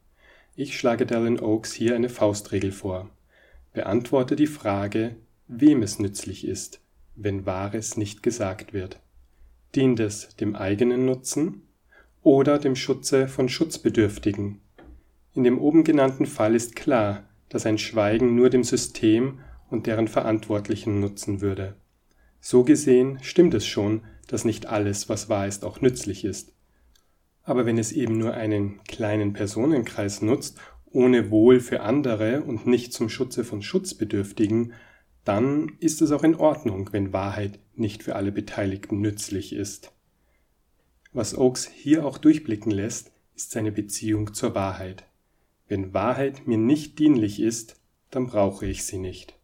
Ich 0.55 0.79
schlage 0.79 1.05
Dallin 1.05 1.39
Oakes 1.39 1.75
hier 1.75 1.95
eine 1.95 2.09
Faustregel 2.09 2.73
vor. 2.73 3.11
Beantworte 3.75 4.37
die 4.37 4.47
Frage, 4.47 5.17
wem 5.49 5.83
es 5.83 5.99
nützlich 5.99 6.47
ist, 6.47 6.81
wenn 7.15 7.45
Wahres 7.45 7.99
nicht 7.99 8.23
gesagt 8.23 8.73
wird. 8.73 9.01
Dient 9.75 10.01
es 10.01 10.35
dem 10.37 10.57
eigenen 10.57 11.05
Nutzen 11.05 11.61
oder 12.23 12.59
dem 12.59 12.75
Schutze 12.75 13.29
von 13.29 13.51
Schutzbedürftigen? 13.51 14.63
In 15.35 15.45
dem 15.45 15.59
oben 15.59 15.85
genannten 15.85 16.25
Fall 16.25 16.55
ist 16.55 16.75
klar, 16.75 17.25
dass 17.49 17.67
ein 17.67 17.79
Schweigen 17.79 18.35
nur 18.35 18.51
dem 18.51 18.65
System 18.65 19.41
und 19.71 19.87
deren 19.87 20.09
Verantwortlichen 20.09 21.01
nutzen 21.01 21.41
würde. 21.41 21.77
So 22.41 22.65
gesehen 22.65 23.19
stimmt 23.23 23.55
es 23.55 23.67
schon, 23.67 24.03
dass 24.29 24.45
nicht 24.45 24.67
alles, 24.67 25.09
was 25.09 25.29
wahr 25.29 25.47
ist, 25.47 25.65
auch 25.65 25.81
nützlich 25.81 26.25
ist. 26.25 26.53
Aber 27.43 27.65
wenn 27.67 27.79
es 27.79 27.93
eben 27.93 28.19
nur 28.19 28.35
einen 28.35 28.83
kleinen 28.85 29.33
Personenkreis 29.33 30.23
nutzt, 30.23 30.59
ohne 30.91 31.31
Wohl 31.31 31.61
für 31.61 31.81
andere 31.81 32.43
und 32.43 32.67
nicht 32.67 32.93
zum 32.93 33.09
Schutze 33.09 33.45
von 33.45 33.63
Schutzbedürftigen, 33.63 34.73
dann 35.25 35.73
ist 35.81 36.03
es 36.03 36.13
auch 36.13 36.25
in 36.25 36.37
Ordnung, 36.37 36.89
wenn 36.93 37.13
Wahrheit 37.13 37.59
nicht 37.75 38.03
für 38.03 38.17
alle 38.17 38.33
Beteiligten 38.33 39.01
nützlich 39.01 39.53
ist. 39.53 39.93
Was 41.13 41.37
Oakes 41.37 41.67
hier 41.67 42.05
auch 42.05 42.19
durchblicken 42.19 42.71
lässt, 42.71 43.13
ist 43.35 43.51
seine 43.51 43.73
Beziehung 43.73 44.35
zur 44.35 44.55
Wahrheit. 44.55 45.05
Wenn 45.69 45.95
Wahrheit 45.95 46.47
mir 46.47 46.59
nicht 46.59 46.99
dienlich 46.99 47.41
ist, 47.41 47.81
dann 48.11 48.27
brauche 48.27 48.67
ich 48.67 48.85
sie 48.85 48.99
nicht. 48.99 49.39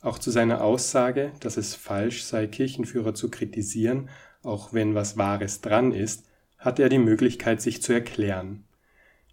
Auch 0.00 0.18
zu 0.18 0.30
seiner 0.30 0.62
Aussage, 0.62 1.32
dass 1.40 1.56
es 1.56 1.74
falsch 1.74 2.24
sei, 2.24 2.46
Kirchenführer 2.46 3.14
zu 3.14 3.30
kritisieren, 3.30 4.08
auch 4.42 4.72
wenn 4.72 4.94
was 4.94 5.16
Wahres 5.16 5.60
dran 5.60 5.92
ist, 5.92 6.24
hat 6.58 6.78
er 6.78 6.88
die 6.88 6.98
Möglichkeit, 6.98 7.60
sich 7.60 7.82
zu 7.82 7.92
erklären. 7.92 8.64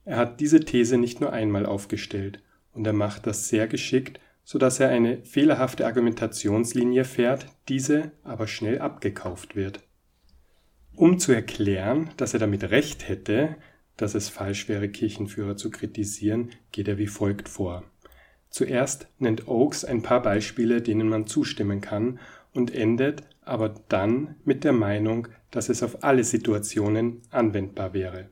Er 0.05 0.17
hat 0.17 0.39
diese 0.39 0.59
These 0.59 0.97
nicht 0.97 1.21
nur 1.21 1.33
einmal 1.33 1.65
aufgestellt, 1.65 2.41
und 2.73 2.85
er 2.85 2.93
macht 2.93 3.25
das 3.25 3.49
sehr 3.49 3.67
geschickt 3.67 4.19
so 4.49 4.57
dass 4.57 4.79
er 4.79 4.89
eine 4.89 5.21
fehlerhafte 5.21 5.85
Argumentationslinie 5.85 7.05
fährt, 7.05 7.45
diese 7.67 8.13
aber 8.23 8.47
schnell 8.47 8.79
abgekauft 8.79 9.55
wird. 9.55 9.83
Um 10.95 11.19
zu 11.19 11.31
erklären, 11.33 12.09
dass 12.17 12.33
er 12.33 12.39
damit 12.39 12.63
recht 12.63 13.07
hätte, 13.07 13.57
dass 14.01 14.15
es 14.15 14.29
falsch 14.29 14.69
wäre, 14.69 14.89
Kirchenführer 14.89 15.57
zu 15.57 15.71
kritisieren, 15.71 16.49
geht 16.71 16.87
er 16.87 16.97
wie 16.97 17.07
folgt 17.07 17.49
vor. 17.49 17.83
Zuerst 18.49 19.07
nennt 19.19 19.47
Oakes 19.47 19.85
ein 19.85 20.01
paar 20.01 20.21
Beispiele, 20.21 20.81
denen 20.81 21.09
man 21.09 21.27
zustimmen 21.27 21.81
kann, 21.81 22.19
und 22.53 22.73
endet 22.73 23.23
aber 23.41 23.75
dann 23.89 24.35
mit 24.43 24.63
der 24.63 24.73
Meinung, 24.73 25.27
dass 25.51 25.69
es 25.69 25.83
auf 25.83 26.03
alle 26.03 26.23
Situationen 26.23 27.21
anwendbar 27.29 27.93
wäre. 27.93 28.29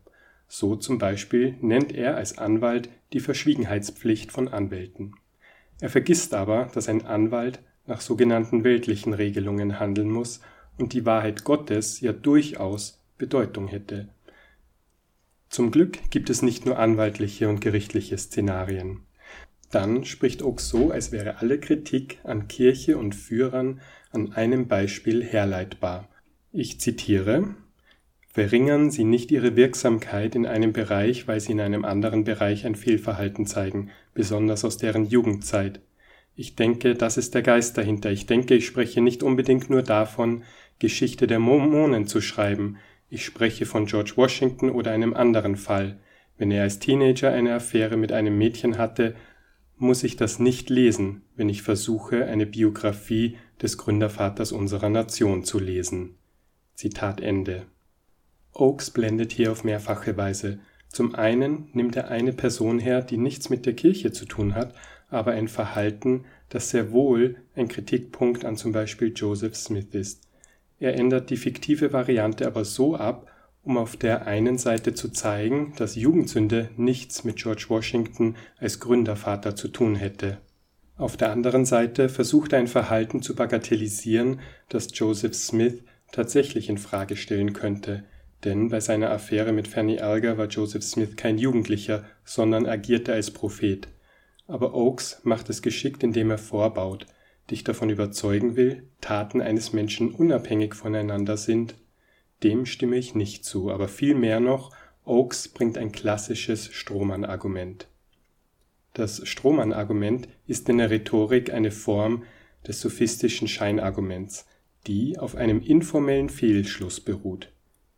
So 0.47 0.75
zum 0.75 0.97
Beispiel 0.97 1.55
nennt 1.61 1.93
er 1.93 2.15
als 2.15 2.37
Anwalt 2.37 2.89
die 3.13 3.19
Verschwiegenheitspflicht 3.19 4.31
von 4.31 4.47
Anwälten. 4.47 5.13
Er 5.79 5.89
vergisst 5.89 6.33
aber, 6.33 6.69
dass 6.73 6.89
ein 6.89 7.05
Anwalt 7.05 7.59
nach 7.85 8.01
sogenannten 8.01 8.63
weltlichen 8.63 9.13
Regelungen 9.13 9.79
handeln 9.79 10.09
muss 10.09 10.41
und 10.77 10.93
die 10.93 11.05
Wahrheit 11.05 11.43
Gottes 11.43 12.01
ja 12.01 12.13
durchaus 12.13 13.03
Bedeutung 13.17 13.67
hätte. 13.67 14.09
Zum 15.49 15.71
Glück 15.71 15.99
gibt 16.09 16.29
es 16.29 16.41
nicht 16.41 16.65
nur 16.65 16.77
anwaltliche 16.77 17.49
und 17.49 17.61
gerichtliche 17.61 18.17
Szenarien. 18.17 19.01
Dann 19.71 20.05
spricht 20.05 20.43
Oaks 20.43 20.69
so, 20.69 20.91
als 20.91 21.11
wäre 21.11 21.39
alle 21.39 21.59
Kritik 21.59 22.19
an 22.23 22.47
Kirche 22.47 22.97
und 22.97 23.15
Führern 23.15 23.81
an 24.11 24.33
einem 24.33 24.67
Beispiel 24.67 25.23
herleitbar. 25.23 26.09
Ich 26.51 26.79
zitiere 26.79 27.55
Verringern 28.37 28.91
Sie 28.91 29.03
nicht 29.03 29.31
Ihre 29.31 29.55
Wirksamkeit 29.55 30.35
in 30.35 30.45
einem 30.45 30.71
Bereich, 30.71 31.27
weil 31.27 31.39
Sie 31.39 31.53
in 31.53 31.59
einem 31.59 31.83
anderen 31.85 32.23
Bereich 32.23 32.67
ein 32.67 32.75
Fehlverhalten 32.75 33.47
zeigen, 33.47 33.89
besonders 34.13 34.63
aus 34.63 34.77
deren 34.77 35.05
Jugendzeit. 35.05 35.81
Ich 36.35 36.55
denke, 36.55 36.93
das 36.93 37.17
ist 37.17 37.33
der 37.33 37.41
Geist 37.41 37.79
dahinter. 37.79 38.11
Ich 38.11 38.27
denke, 38.27 38.53
ich 38.53 38.67
spreche 38.67 39.01
nicht 39.01 39.23
unbedingt 39.23 39.71
nur 39.71 39.81
davon, 39.81 40.43
Geschichte 40.77 41.25
der 41.25 41.39
Mormonen 41.39 42.05
zu 42.05 42.21
schreiben. 42.21 42.77
Ich 43.09 43.23
spreche 43.23 43.65
von 43.65 43.85
George 43.85 44.13
Washington 44.15 44.69
oder 44.69 44.91
einem 44.91 45.13
anderen 45.13 45.55
Fall. 45.55 45.99
Wenn 46.37 46.51
er 46.51 46.63
als 46.63 46.79
Teenager 46.79 47.31
eine 47.31 47.53
Affäre 47.53 47.97
mit 47.97 48.11
einem 48.11 48.37
Mädchen 48.37 48.77
hatte, 48.77 49.15
muss 49.77 50.03
ich 50.03 50.15
das 50.15 50.39
nicht 50.39 50.69
lesen, 50.69 51.21
wenn 51.35 51.49
ich 51.49 51.61
versuche, 51.61 52.25
eine 52.25 52.45
Biografie 52.45 53.37
des 53.61 53.77
Gründervaters 53.77 54.51
unserer 54.51 54.89
Nation 54.89 55.43
zu 55.43 55.59
lesen. 55.59 56.15
Zitat 56.73 57.21
Ende. 57.21 57.65
Oakes 58.53 58.91
blendet 58.91 59.31
hier 59.31 59.51
auf 59.51 59.63
mehrfache 59.63 60.17
Weise. 60.17 60.59
Zum 60.89 61.15
einen 61.15 61.69
nimmt 61.73 61.95
er 61.95 62.09
eine 62.09 62.33
Person 62.33 62.79
her, 62.79 63.01
die 63.01 63.17
nichts 63.17 63.49
mit 63.49 63.65
der 63.65 63.73
Kirche 63.73 64.11
zu 64.11 64.25
tun 64.25 64.55
hat, 64.55 64.73
aber 65.09 65.31
ein 65.31 65.47
Verhalten, 65.47 66.25
das 66.49 66.69
sehr 66.69 66.91
wohl 66.91 67.37
ein 67.55 67.67
Kritikpunkt 67.67 68.45
an 68.45 68.57
zum 68.57 68.71
Beispiel 68.71 69.13
Joseph 69.15 69.55
Smith 69.55 69.93
ist. 69.93 70.26
Er 70.79 70.95
ändert 70.95 71.29
die 71.29 71.37
fiktive 71.37 71.91
Variante 71.93 72.45
aber 72.45 72.65
so 72.65 72.95
ab, 72.95 73.31
um 73.63 73.77
auf 73.77 73.97
der 73.97 74.27
einen 74.27 74.57
Seite 74.57 74.93
zu 74.93 75.09
zeigen, 75.09 75.73
dass 75.77 75.95
Jugendsünde 75.95 76.69
nichts 76.77 77.23
mit 77.23 77.37
George 77.37 77.65
Washington 77.67 78.35
als 78.57 78.79
Gründervater 78.79 79.55
zu 79.55 79.67
tun 79.67 79.95
hätte. 79.95 80.37
Auf 80.95 81.17
der 81.17 81.31
anderen 81.31 81.65
Seite 81.65 82.09
versucht 82.09 82.53
er 82.53 82.59
ein 82.59 82.67
Verhalten 82.67 83.21
zu 83.21 83.35
bagatellisieren, 83.35 84.39
das 84.69 84.87
Joseph 84.93 85.35
Smith 85.35 85.83
tatsächlich 86.11 86.69
in 86.69 86.77
Frage 86.77 87.15
stellen 87.15 87.53
könnte, 87.53 88.03
denn 88.43 88.69
bei 88.69 88.79
seiner 88.79 89.11
Affäre 89.11 89.51
mit 89.51 89.67
Fanny 89.67 89.99
Alger 89.99 90.37
war 90.37 90.47
Joseph 90.47 90.83
Smith 90.83 91.15
kein 91.15 91.37
Jugendlicher, 91.37 92.05
sondern 92.23 92.65
agierte 92.65 93.13
als 93.13 93.31
Prophet. 93.31 93.87
Aber 94.47 94.73
Oakes 94.73 95.19
macht 95.23 95.49
es 95.49 95.61
geschickt, 95.61 96.03
indem 96.03 96.31
er 96.31 96.37
vorbaut, 96.37 97.05
dich 97.49 97.63
davon 97.63 97.89
überzeugen 97.89 98.55
will, 98.55 98.83
Taten 99.01 99.41
eines 99.41 99.73
Menschen 99.73 100.11
unabhängig 100.11 100.75
voneinander 100.75 101.37
sind. 101.37 101.75
Dem 102.43 102.65
stimme 102.65 102.97
ich 102.97 103.15
nicht 103.15 103.45
zu, 103.45 103.71
aber 103.71 103.87
vielmehr 103.87 104.39
noch, 104.39 104.71
Oakes 105.05 105.47
bringt 105.47 105.77
ein 105.77 105.91
klassisches 105.91 106.67
Strohmann-Argument. 106.73 107.87
Das 108.93 109.27
Strohmann-Argument 109.27 110.27
ist 110.47 110.67
in 110.69 110.79
der 110.79 110.89
Rhetorik 110.89 111.53
eine 111.53 111.71
Form 111.71 112.23
des 112.67 112.81
sophistischen 112.81 113.47
Scheinarguments, 113.47 114.45
die 114.87 115.17
auf 115.17 115.35
einem 115.35 115.61
informellen 115.61 116.29
Fehlschluss 116.29 116.99
beruht. 116.99 117.49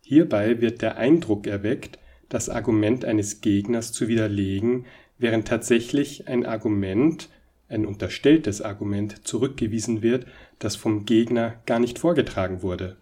Hierbei 0.01 0.62
wird 0.62 0.82
der 0.82 0.98
Eindruck 0.98 1.48
erweckt, 1.48 2.00
das 2.29 2.50
Argument 2.50 3.06
eines 3.06 3.41
Gegners 3.41 3.91
zu 3.91 4.08
widerlegen, 4.08 4.86
während 5.18 5.48
tatsächlich 5.48 6.27
ein 6.27 6.46
Argument, 6.46 7.29
ein 7.70 7.86
unterstelltes 7.86 8.62
Argument 8.62 9.26
zurückgewiesen 9.26 10.02
wird, 10.02 10.26
das 10.58 10.76
vom 10.76 11.06
Gegner 11.06 11.62
gar 11.66 11.80
nicht 11.80 12.00
vorgetragen 12.00 12.62
wurde. 12.62 12.98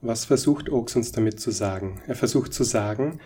Was 0.00 0.24
versucht 0.24 0.70
Oakes 0.70 0.96
uns 0.96 1.12
damit 1.12 1.38
zu 1.38 1.50
sagen? 1.50 2.00
Er 2.06 2.14
versucht 2.14 2.52
zu 2.52 2.64
sagen, 2.64 3.20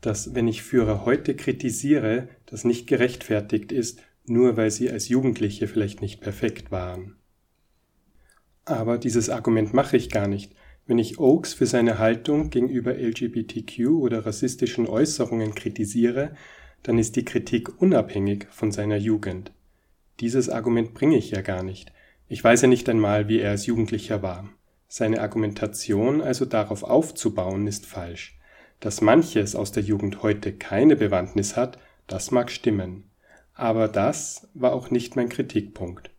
dass 0.00 0.34
wenn 0.34 0.48
ich 0.48 0.62
Führer 0.62 1.04
heute 1.04 1.36
kritisiere, 1.36 2.28
das 2.46 2.64
nicht 2.64 2.86
gerechtfertigt 2.86 3.70
ist, 3.70 4.00
nur 4.26 4.56
weil 4.56 4.70
sie 4.70 4.90
als 4.90 5.08
Jugendliche 5.08 5.68
vielleicht 5.68 6.00
nicht 6.02 6.20
perfekt 6.20 6.70
waren. 6.70 7.16
Aber 8.64 8.98
dieses 8.98 9.30
Argument 9.30 9.74
mache 9.74 9.96
ich 9.96 10.10
gar 10.10 10.28
nicht, 10.28 10.52
wenn 10.86 10.98
ich 10.98 11.18
Oakes 11.18 11.54
für 11.54 11.66
seine 11.66 11.98
Haltung 11.98 12.50
gegenüber 12.50 12.94
LGBTQ 12.94 13.88
oder 13.90 14.26
rassistischen 14.26 14.86
Äußerungen 14.86 15.54
kritisiere, 15.54 16.34
dann 16.82 16.98
ist 16.98 17.16
die 17.16 17.24
Kritik 17.24 17.80
unabhängig 17.80 18.46
von 18.50 18.72
seiner 18.72 18.96
Jugend. 18.96 19.52
Dieses 20.20 20.50
Argument 20.50 20.92
bringe 20.92 21.16
ich 21.16 21.30
ja 21.30 21.40
gar 21.40 21.62
nicht. 21.62 21.92
Ich 22.28 22.44
weiß 22.44 22.62
ja 22.62 22.68
nicht 22.68 22.88
einmal, 22.88 23.28
wie 23.28 23.40
er 23.40 23.50
als 23.50 23.66
Jugendlicher 23.66 24.22
war. 24.22 24.48
Seine 24.86 25.20
Argumentation 25.20 26.20
also 26.20 26.44
darauf 26.44 26.82
aufzubauen, 26.82 27.66
ist 27.66 27.86
falsch. 27.86 28.38
Dass 28.80 29.00
manches 29.00 29.56
aus 29.56 29.72
der 29.72 29.82
Jugend 29.82 30.22
heute 30.22 30.52
keine 30.52 30.96
Bewandtnis 30.96 31.56
hat, 31.56 31.78
das 32.06 32.30
mag 32.30 32.50
stimmen. 32.50 33.04
Aber 33.54 33.88
das 33.88 34.48
war 34.52 34.72
auch 34.72 34.90
nicht 34.90 35.16
mein 35.16 35.28
Kritikpunkt. 35.28 36.10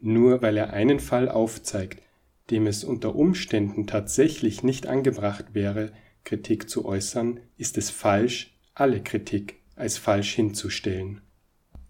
Nur 0.00 0.42
weil 0.42 0.56
er 0.56 0.72
einen 0.72 1.00
Fall 1.00 1.28
aufzeigt, 1.28 2.02
dem 2.50 2.66
es 2.66 2.84
unter 2.84 3.14
Umständen 3.14 3.86
tatsächlich 3.86 4.62
nicht 4.62 4.86
angebracht 4.86 5.46
wäre, 5.54 5.92
Kritik 6.24 6.68
zu 6.68 6.84
äußern, 6.84 7.40
ist 7.56 7.78
es 7.78 7.90
falsch, 7.90 8.54
alle 8.74 9.02
Kritik 9.02 9.56
als 9.76 9.96
falsch 9.96 10.34
hinzustellen. 10.34 11.22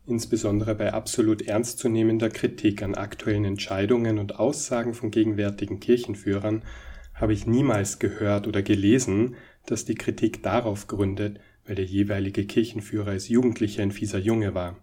Insbesondere 0.09 0.75
bei 0.75 0.95
absolut 0.95 1.43
ernstzunehmender 1.43 2.31
Kritik 2.31 2.83
an 2.83 2.95
aktuellen 2.95 3.45
Entscheidungen 3.45 4.19
und 4.19 4.39
Aussagen 4.39 4.95
von 4.95 5.11
gegenwärtigen 5.11 5.81
Kirchenführern 5.81 6.63
habe 7.15 7.35
ich 7.35 7.47
niemals 7.47 7.99
gehört 7.99 8.47
oder 8.47 8.63
gelesen, 8.63 9.37
dass 9.67 9.85
die 9.85 9.97
Kritik 9.97 10.43
darauf 10.43 10.87
gründet, 10.87 11.41
weil 11.67 11.75
der 11.75 11.85
jeweilige 11.85 12.47
Kirchenführer 12.47 13.11
als 13.11 13.29
Jugendlicher 13.29 13.83
ein 13.83 13.93
fieser 13.93 14.19
Junge 14.19 14.55
war. 14.55 14.79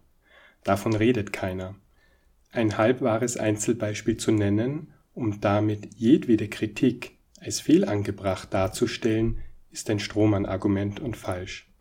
Davon 0.63 0.95
redet 0.95 1.33
keiner. 1.33 1.75
Ein 2.51 2.77
halbwahres 2.77 3.35
Einzelbeispiel 3.35 4.17
zu 4.17 4.31
nennen 4.31 4.93
um 5.15 5.39
damit 5.39 5.95
jedwede 5.95 6.49
Kritik 6.49 7.17
als 7.39 7.61
fehlangebracht 7.61 8.53
darzustellen, 8.53 9.39
ist 9.71 9.89
ein 9.89 9.99
Strohmann-Argument 9.99 10.99
und 10.99 11.15
falsch. 11.15 11.71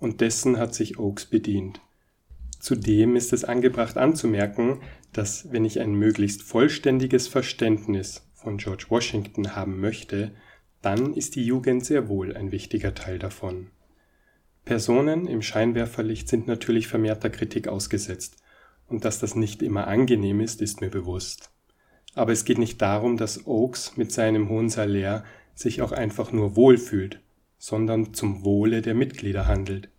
Und 0.00 0.20
dessen 0.22 0.58
hat 0.58 0.74
sich 0.74 0.98
Oakes 0.98 1.26
bedient. 1.26 1.80
Zudem 2.58 3.16
ist 3.16 3.32
es 3.32 3.44
angebracht 3.44 3.96
anzumerken, 3.96 4.80
dass 5.12 5.52
wenn 5.52 5.64
ich 5.64 5.80
ein 5.80 5.94
möglichst 5.94 6.42
vollständiges 6.42 7.28
Verständnis 7.28 8.28
von 8.34 8.58
George 8.58 8.86
Washington 8.88 9.54
haben 9.54 9.80
möchte, 9.80 10.32
dann 10.82 11.14
ist 11.14 11.34
die 11.34 11.44
Jugend 11.44 11.84
sehr 11.84 12.08
wohl 12.08 12.36
ein 12.36 12.52
wichtiger 12.52 12.94
Teil 12.94 13.18
davon. 13.18 13.68
Personen 14.64 15.26
im 15.26 15.42
Scheinwerferlicht 15.42 16.28
sind 16.28 16.46
natürlich 16.46 16.88
vermehrter 16.88 17.30
Kritik 17.30 17.68
ausgesetzt, 17.68 18.36
und 18.86 19.04
dass 19.04 19.18
das 19.18 19.34
nicht 19.34 19.62
immer 19.62 19.86
angenehm 19.86 20.40
ist, 20.40 20.62
ist 20.62 20.80
mir 20.80 20.90
bewusst. 20.90 21.50
Aber 22.14 22.32
es 22.32 22.44
geht 22.44 22.58
nicht 22.58 22.80
darum, 22.80 23.16
dass 23.16 23.46
Oakes 23.46 23.96
mit 23.96 24.12
seinem 24.12 24.48
hohen 24.48 24.70
Salär 24.70 25.24
sich 25.54 25.82
auch 25.82 25.92
einfach 25.92 26.32
nur 26.32 26.56
wohlfühlt, 26.56 27.20
sondern 27.58 28.14
zum 28.14 28.44
Wohle 28.44 28.82
der 28.82 28.94
Mitglieder 28.94 29.46
handelt. 29.46 29.90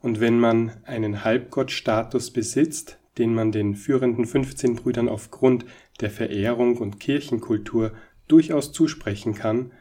Und 0.00 0.20
wenn 0.20 0.38
man 0.38 0.72
einen 0.84 1.24
Halbgottstatus 1.24 2.30
besitzt, 2.30 2.98
den 3.18 3.34
man 3.34 3.52
den 3.52 3.74
führenden 3.74 4.24
15 4.24 4.76
Brüdern 4.76 5.08
aufgrund 5.08 5.66
der 6.00 6.10
Verehrung 6.10 6.78
und 6.78 7.00
Kirchenkultur 7.00 7.92
durchaus 8.28 8.72
zusprechen 8.72 9.34
kann, 9.34 9.72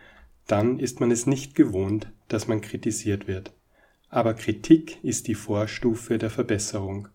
dann 0.47 0.79
ist 0.79 0.99
man 0.99 1.11
es 1.11 1.25
nicht 1.25 1.55
gewohnt, 1.55 2.11
dass 2.27 2.47
man 2.47 2.61
kritisiert 2.61 3.27
wird. 3.27 3.53
Aber 4.09 4.33
Kritik 4.33 5.03
ist 5.03 5.27
die 5.27 5.35
Vorstufe 5.35 6.17
der 6.17 6.31
Verbesserung. 6.31 7.07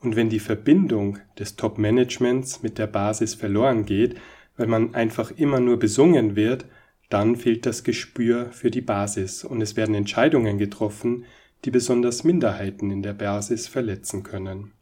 Und 0.00 0.16
wenn 0.16 0.28
die 0.28 0.40
Verbindung 0.40 1.18
des 1.38 1.56
Top-Managements 1.56 2.62
mit 2.62 2.78
der 2.78 2.88
Basis 2.88 3.34
verloren 3.34 3.84
geht, 3.84 4.16
weil 4.56 4.66
man 4.66 4.94
einfach 4.94 5.30
immer 5.30 5.60
nur 5.60 5.78
besungen 5.78 6.36
wird, 6.36 6.66
dann 7.08 7.36
fehlt 7.36 7.64
das 7.64 7.84
Gespür 7.84 8.50
für 8.52 8.70
die 8.70 8.80
Basis 8.80 9.44
und 9.44 9.62
es 9.62 9.76
werden 9.76 9.94
Entscheidungen 9.94 10.58
getroffen, 10.58 11.24
die 11.64 11.70
besonders 11.70 12.24
Minderheiten 12.24 12.90
in 12.90 13.02
der 13.02 13.14
Basis 13.14 13.66
verletzen 13.66 14.22
können. 14.22 14.72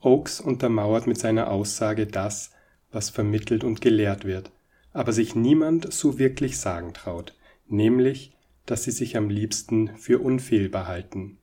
Oakes 0.00 0.40
untermauert 0.40 1.06
mit 1.06 1.18
seiner 1.18 1.50
Aussage 1.50 2.06
das, 2.06 2.52
was 2.92 3.10
vermittelt 3.10 3.64
und 3.64 3.80
gelehrt 3.80 4.24
wird, 4.24 4.52
aber 4.92 5.12
sich 5.12 5.34
niemand 5.34 5.92
so 5.92 6.18
wirklich 6.18 6.58
sagen 6.58 6.94
traut, 6.94 7.34
nämlich, 7.68 8.36
dass 8.64 8.84
sie 8.84 8.90
sich 8.90 9.16
am 9.16 9.28
liebsten 9.28 9.96
für 9.96 10.18
unfehlbar 10.20 10.86
halten. 10.86 11.38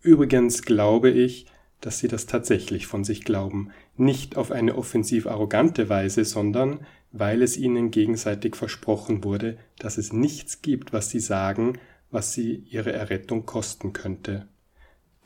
Übrigens 0.00 0.62
glaube 0.62 1.10
ich, 1.10 1.46
dass 1.80 1.98
sie 1.98 2.08
das 2.08 2.26
tatsächlich 2.26 2.86
von 2.86 3.04
sich 3.04 3.24
glauben, 3.24 3.70
nicht 3.96 4.36
auf 4.36 4.50
eine 4.50 4.76
offensiv 4.76 5.26
arrogante 5.26 5.88
Weise, 5.88 6.24
sondern 6.24 6.86
weil 7.12 7.42
es 7.42 7.56
ihnen 7.56 7.90
gegenseitig 7.90 8.56
versprochen 8.56 9.22
wurde, 9.22 9.58
dass 9.78 9.98
es 9.98 10.12
nichts 10.12 10.62
gibt, 10.62 10.92
was 10.92 11.10
sie 11.10 11.20
sagen, 11.20 11.78
was 12.14 12.32
sie 12.32 12.62
ihre 12.70 12.92
Errettung 12.92 13.44
kosten 13.44 13.92
könnte. 13.92 14.46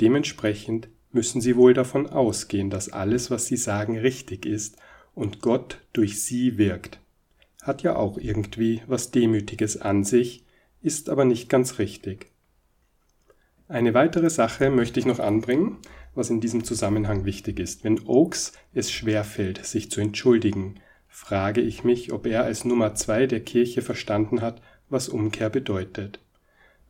Dementsprechend 0.01 0.89
müssen 1.13 1.43
sie 1.43 1.55
wohl 1.55 1.75
davon 1.75 2.07
ausgehen, 2.07 2.71
dass 2.71 2.89
alles, 2.89 3.31
was 3.31 3.47
sie 3.47 3.59
sagen, 3.59 3.99
richtig 3.99 4.47
ist 4.47 4.79
und 5.15 5.43
Gott 5.43 5.83
durch 5.93 6.23
sie 6.23 6.57
wirkt. 6.57 6.99
Hat 7.61 7.83
ja 7.83 7.95
auch 7.95 8.17
irgendwie 8.17 8.81
was 8.87 9.11
Demütiges 9.11 9.79
an 9.79 10.03
sich, 10.03 10.47
ist 10.81 11.11
aber 11.11 11.27
nicht 11.27 11.51
ganz 11.51 11.79
richtig. 11.79 12.33
Eine 13.69 13.93
weitere 13.93 14.31
Sache 14.31 14.71
möchte 14.71 14.99
ich 14.99 15.05
noch 15.05 15.19
anbringen, 15.19 15.77
was 16.15 16.31
in 16.31 16.41
diesem 16.41 16.65
Zusammenhang 16.65 17.27
wichtig 17.27 17.61
ist. 17.61 17.85
Wenn 17.85 18.01
Oakes 18.07 18.55
es 18.73 18.91
schwerfällt, 18.91 19.63
sich 19.67 19.91
zu 19.91 20.01
entschuldigen, 20.01 20.77
frage 21.07 21.61
ich 21.61 21.85
mich, 21.85 22.13
ob 22.13 22.27
er 22.27 22.45
als 22.45 22.65
Nummer 22.65 22.95
zwei 22.95 23.27
der 23.27 23.41
Kirche 23.41 23.83
verstanden 23.83 24.41
hat, 24.41 24.63
was 24.89 25.11
Umkehr 25.11 25.51
bedeutet. 25.51 26.21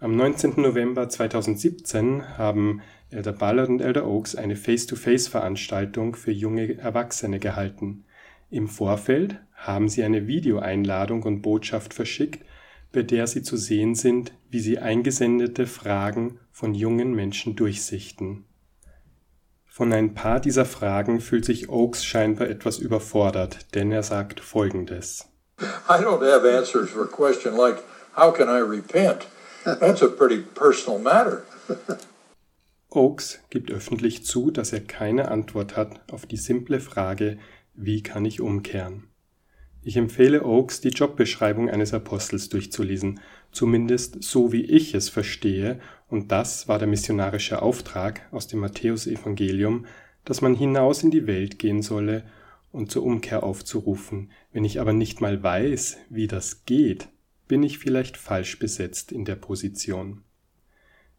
Am 0.01 0.15
19. 0.15 0.53
November 0.63 1.09
2017 1.09 2.39
haben 2.39 2.83
Elder 3.11 3.33
Ballard 3.33 3.69
und 3.69 3.81
Elder 3.81 4.07
Oakes 4.07 4.37
eine 4.37 4.55
Face-to-Face-Veranstaltung 4.55 6.15
für 6.15 6.31
junge 6.31 6.79
Erwachsene 6.79 7.41
gehalten. 7.41 8.05
Im 8.49 8.69
Vorfeld 8.69 9.41
haben 9.57 9.89
sie 9.89 10.05
eine 10.05 10.29
Videoeinladung 10.29 11.25
und 11.25 11.43
Botschaft 11.43 11.95
verschickt, 11.95 12.45
bei 12.93 13.03
der 13.03 13.27
sie 13.27 13.43
zu 13.43 13.57
sehen 13.57 13.97
sind, 13.97 14.33
wie 14.51 14.61
sie 14.61 14.79
eingesendete 14.79 15.67
Fragen 15.67 16.39
von 16.53 16.77
jungen 16.77 17.13
Menschen 17.13 17.57
durchsichten. 17.57 18.45
Von 19.67 19.93
ein 19.93 20.15
paar 20.15 20.39
dieser 20.39 20.65
Fragen 20.65 21.21
fühlt 21.21 21.45
sich 21.45 21.71
Oakes 21.71 22.05
scheinbar 22.05 22.49
etwas 22.49 22.79
überfordert, 22.79 23.75
denn 23.75 23.91
er 23.91 24.05
sagt 24.05 24.39
folgendes. 24.39 25.29
I 25.61 25.95
don't 25.95 26.23
have 26.23 26.49
answers 26.49 26.89
for 26.89 27.03
a 27.03 27.09
question 27.09 27.57
like, 27.57 27.83
how 28.17 28.33
can 28.33 28.49
I 28.49 28.61
repent? 28.61 29.27
That's 29.77 30.03
a 30.03 30.09
pretty 30.09 30.39
personal 30.39 30.99
matter. 30.99 31.43
Oakes 32.91 33.41
gibt 33.51 33.71
öffentlich 33.71 34.25
zu, 34.25 34.51
dass 34.51 34.73
er 34.73 34.81
keine 34.81 35.31
Antwort 35.31 35.77
hat 35.77 36.01
auf 36.11 36.25
die 36.25 36.39
simple 36.39 36.81
Frage, 36.81 37.39
wie 37.75 38.03
kann 38.03 38.25
ich 38.25 38.41
umkehren? 38.41 39.05
Ich 39.83 39.97
empfehle 39.97 40.45
Oakes, 40.45 40.81
die 40.81 40.89
Jobbeschreibung 40.89 41.71
eines 41.71 41.95
Apostels 41.95 42.49
durchzulesen, 42.49 43.21
zumindest 43.53 44.23
so 44.23 44.53
wie 44.53 44.65
ich 44.65 44.95
es 44.95 45.09
verstehe, 45.09 45.81
und 46.09 46.33
das 46.33 46.67
war 46.69 46.79
der 46.79 46.89
missionarische 46.89 47.63
Auftrag 47.63 48.23
aus 48.33 48.49
dem 48.49 48.61
Matthäusevangelium, 48.61 49.87
dass 50.25 50.41
man 50.41 50.55
hinaus 50.55 51.03
in 51.03 51.11
die 51.11 51.27
Welt 51.27 51.59
gehen 51.59 51.83
solle 51.83 52.25
und 52.73 52.91
zur 52.91 53.05
Umkehr 53.05 53.43
aufzurufen. 53.43 54.31
Wenn 54.53 54.65
ich 54.65 54.81
aber 54.81 54.93
nicht 54.93 55.21
mal 55.21 55.43
weiß, 55.43 55.99
wie 56.11 56.27
das 56.27 56.65
geht, 56.65 57.09
bin 57.49 57.63
ich 57.63 57.79
vielleicht 57.79 58.17
falsch 58.17 58.59
besetzt 58.59 59.11
in 59.11 59.25
der 59.25 59.37
Position. 59.37 60.23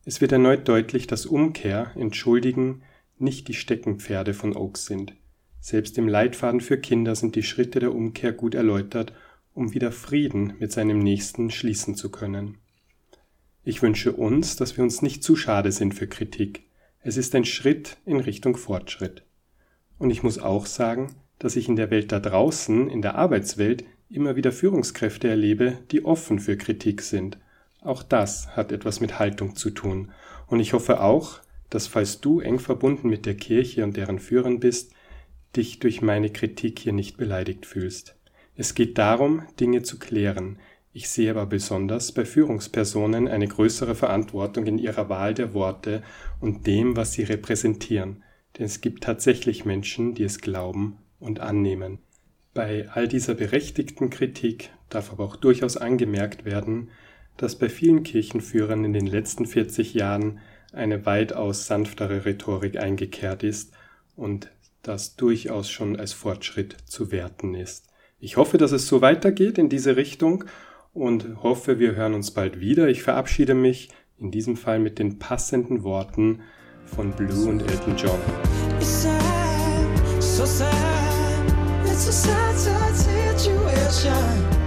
Es 0.06 0.22
wird 0.22 0.32
erneut 0.32 0.68
deutlich, 0.68 1.08
dass 1.08 1.26
Umkehr, 1.26 1.92
Entschuldigen 1.96 2.84
nicht 3.18 3.48
die 3.48 3.54
Steckenpferde 3.54 4.34
von 4.34 4.56
Oakes 4.56 4.86
sind. 4.86 5.14
Selbst 5.60 5.98
im 5.98 6.08
Leitfaden 6.08 6.62
für 6.62 6.78
Kinder 6.78 7.16
sind 7.16 7.36
die 7.36 7.44
Schritte 7.44 7.80
der 7.80 7.94
Umkehr 7.94 8.32
gut 8.32 8.56
erläutert, 8.56 9.14
um 9.54 9.74
wieder 9.74 9.92
Frieden 9.92 10.54
mit 10.60 10.72
seinem 10.72 11.00
Nächsten 11.00 11.52
schließen 11.52 11.96
zu 11.96 12.10
können. 12.10 12.58
Ich 13.64 13.82
wünsche 13.82 14.14
uns, 14.14 14.56
dass 14.56 14.78
wir 14.78 14.84
uns 14.84 15.02
nicht 15.02 15.24
zu 15.24 15.36
schade 15.36 15.72
sind 15.72 15.94
für 15.94 16.08
Kritik. 16.08 16.64
Es 17.02 17.18
ist 17.18 17.36
ein 17.36 17.46
Schritt 17.46 17.98
in 18.06 18.20
Richtung 18.20 18.56
Fortschritt. 18.56 19.24
Und 19.98 20.12
ich 20.12 20.24
muss 20.24 20.40
auch 20.40 20.66
sagen, 20.66 21.16
dass 21.40 21.56
ich 21.56 21.68
in 21.68 21.76
der 21.76 21.92
Welt 21.92 22.12
da 22.12 22.20
draußen, 22.20 22.90
in 22.90 23.02
der 23.02 23.16
Arbeitswelt, 23.16 23.84
immer 24.10 24.36
wieder 24.36 24.52
Führungskräfte 24.52 25.28
erlebe, 25.28 25.78
die 25.92 26.04
offen 26.04 26.40
für 26.40 26.58
Kritik 26.58 27.02
sind. 27.02 27.38
Auch 27.82 28.04
das 28.04 28.56
hat 28.56 28.72
etwas 28.72 29.00
mit 29.00 29.20
Haltung 29.20 29.56
zu 29.56 29.70
tun. 29.70 30.12
Und 30.48 30.60
ich 30.60 30.74
hoffe 30.74 31.02
auch, 31.02 31.40
dass 31.70 31.88
falls 31.88 32.20
du 32.20 32.40
eng 32.40 32.60
verbunden 32.60 33.10
mit 33.10 33.26
der 33.26 33.36
Kirche 33.36 33.84
und 33.84 33.96
deren 33.96 34.20
Führern 34.20 34.60
bist, 34.60 34.94
dich 35.56 35.80
durch 35.80 36.02
meine 36.02 36.32
Kritik 36.32 36.80
hier 36.80 36.94
nicht 36.94 37.18
beleidigt 37.18 37.66
fühlst. 37.66 38.16
Es 38.56 38.76
geht 38.76 38.98
darum, 38.98 39.44
Dinge 39.60 39.84
zu 39.84 40.00
klären. 40.00 40.60
Ich 40.92 41.10
sehe 41.10 41.32
aber 41.32 41.46
besonders 41.46 42.12
bei 42.12 42.26
Führungspersonen 42.26 43.28
eine 43.28 43.48
größere 43.48 43.96
Verantwortung 43.96 44.66
in 44.66 44.80
ihrer 44.80 45.08
Wahl 45.08 45.34
der 45.34 45.54
Worte 45.54 46.04
und 46.42 46.68
dem, 46.68 46.96
was 46.96 47.14
sie 47.14 47.24
repräsentieren, 47.24 48.24
denn 48.58 48.66
es 48.66 48.82
gibt 48.82 49.04
tatsächlich 49.04 49.66
Menschen, 49.66 50.16
die 50.16 50.24
es 50.24 50.42
glauben 50.42 50.98
und 51.20 51.40
annehmen. 51.40 52.00
Bei 52.54 52.88
all 52.94 53.08
dieser 53.08 53.36
berechtigten 53.36 54.10
Kritik 54.10 54.72
darf 54.90 55.12
aber 55.12 55.24
auch 55.24 55.36
durchaus 55.36 55.78
angemerkt 55.78 56.46
werden, 56.46 56.90
dass 57.38 57.58
bei 57.58 57.70
vielen 57.70 58.04
Kirchenführern 58.04 58.84
in 58.84 58.94
den 58.94 59.06
letzten 59.06 59.46
40 59.46 59.94
Jahren 59.94 60.40
eine 60.74 61.06
weitaus 61.06 61.68
sanftere 61.68 62.26
Rhetorik 62.26 62.78
eingekehrt 62.78 63.44
ist 63.44 63.74
und 64.16 64.52
das 64.82 65.16
durchaus 65.16 65.70
schon 65.70 65.96
als 65.96 66.14
Fortschritt 66.14 66.76
zu 66.86 67.12
werten 67.12 67.54
ist. 67.56 67.88
Ich 68.20 68.38
hoffe, 68.38 68.58
dass 68.58 68.72
es 68.72 68.88
so 68.88 69.02
weitergeht 69.02 69.58
in 69.58 69.70
diese 69.70 69.96
Richtung 69.96 70.44
und 70.94 71.44
hoffe, 71.44 71.80
wir 71.80 71.96
hören 71.96 72.14
uns 72.14 72.32
bald 72.32 72.60
wieder. 72.60 72.90
Ich 72.90 73.04
verabschiede 73.04 73.54
mich 73.54 73.90
in 74.18 74.32
diesem 74.32 74.58
Fall 74.58 74.80
mit 74.80 75.00
den 75.00 75.20
passenden 75.20 75.84
Worten 75.84 76.42
von 76.86 77.12
Blue 77.12 77.48
und 77.48 77.62
Elton 77.62 77.96
John. 77.96 78.20
It's 82.02 82.16
sad, 82.16 82.58
so 82.58 82.72
sad. 82.72 82.90
It's 82.92 82.96
a 82.96 83.02
sad, 83.02 83.38
sad 83.38 83.40
situation. 83.40 84.59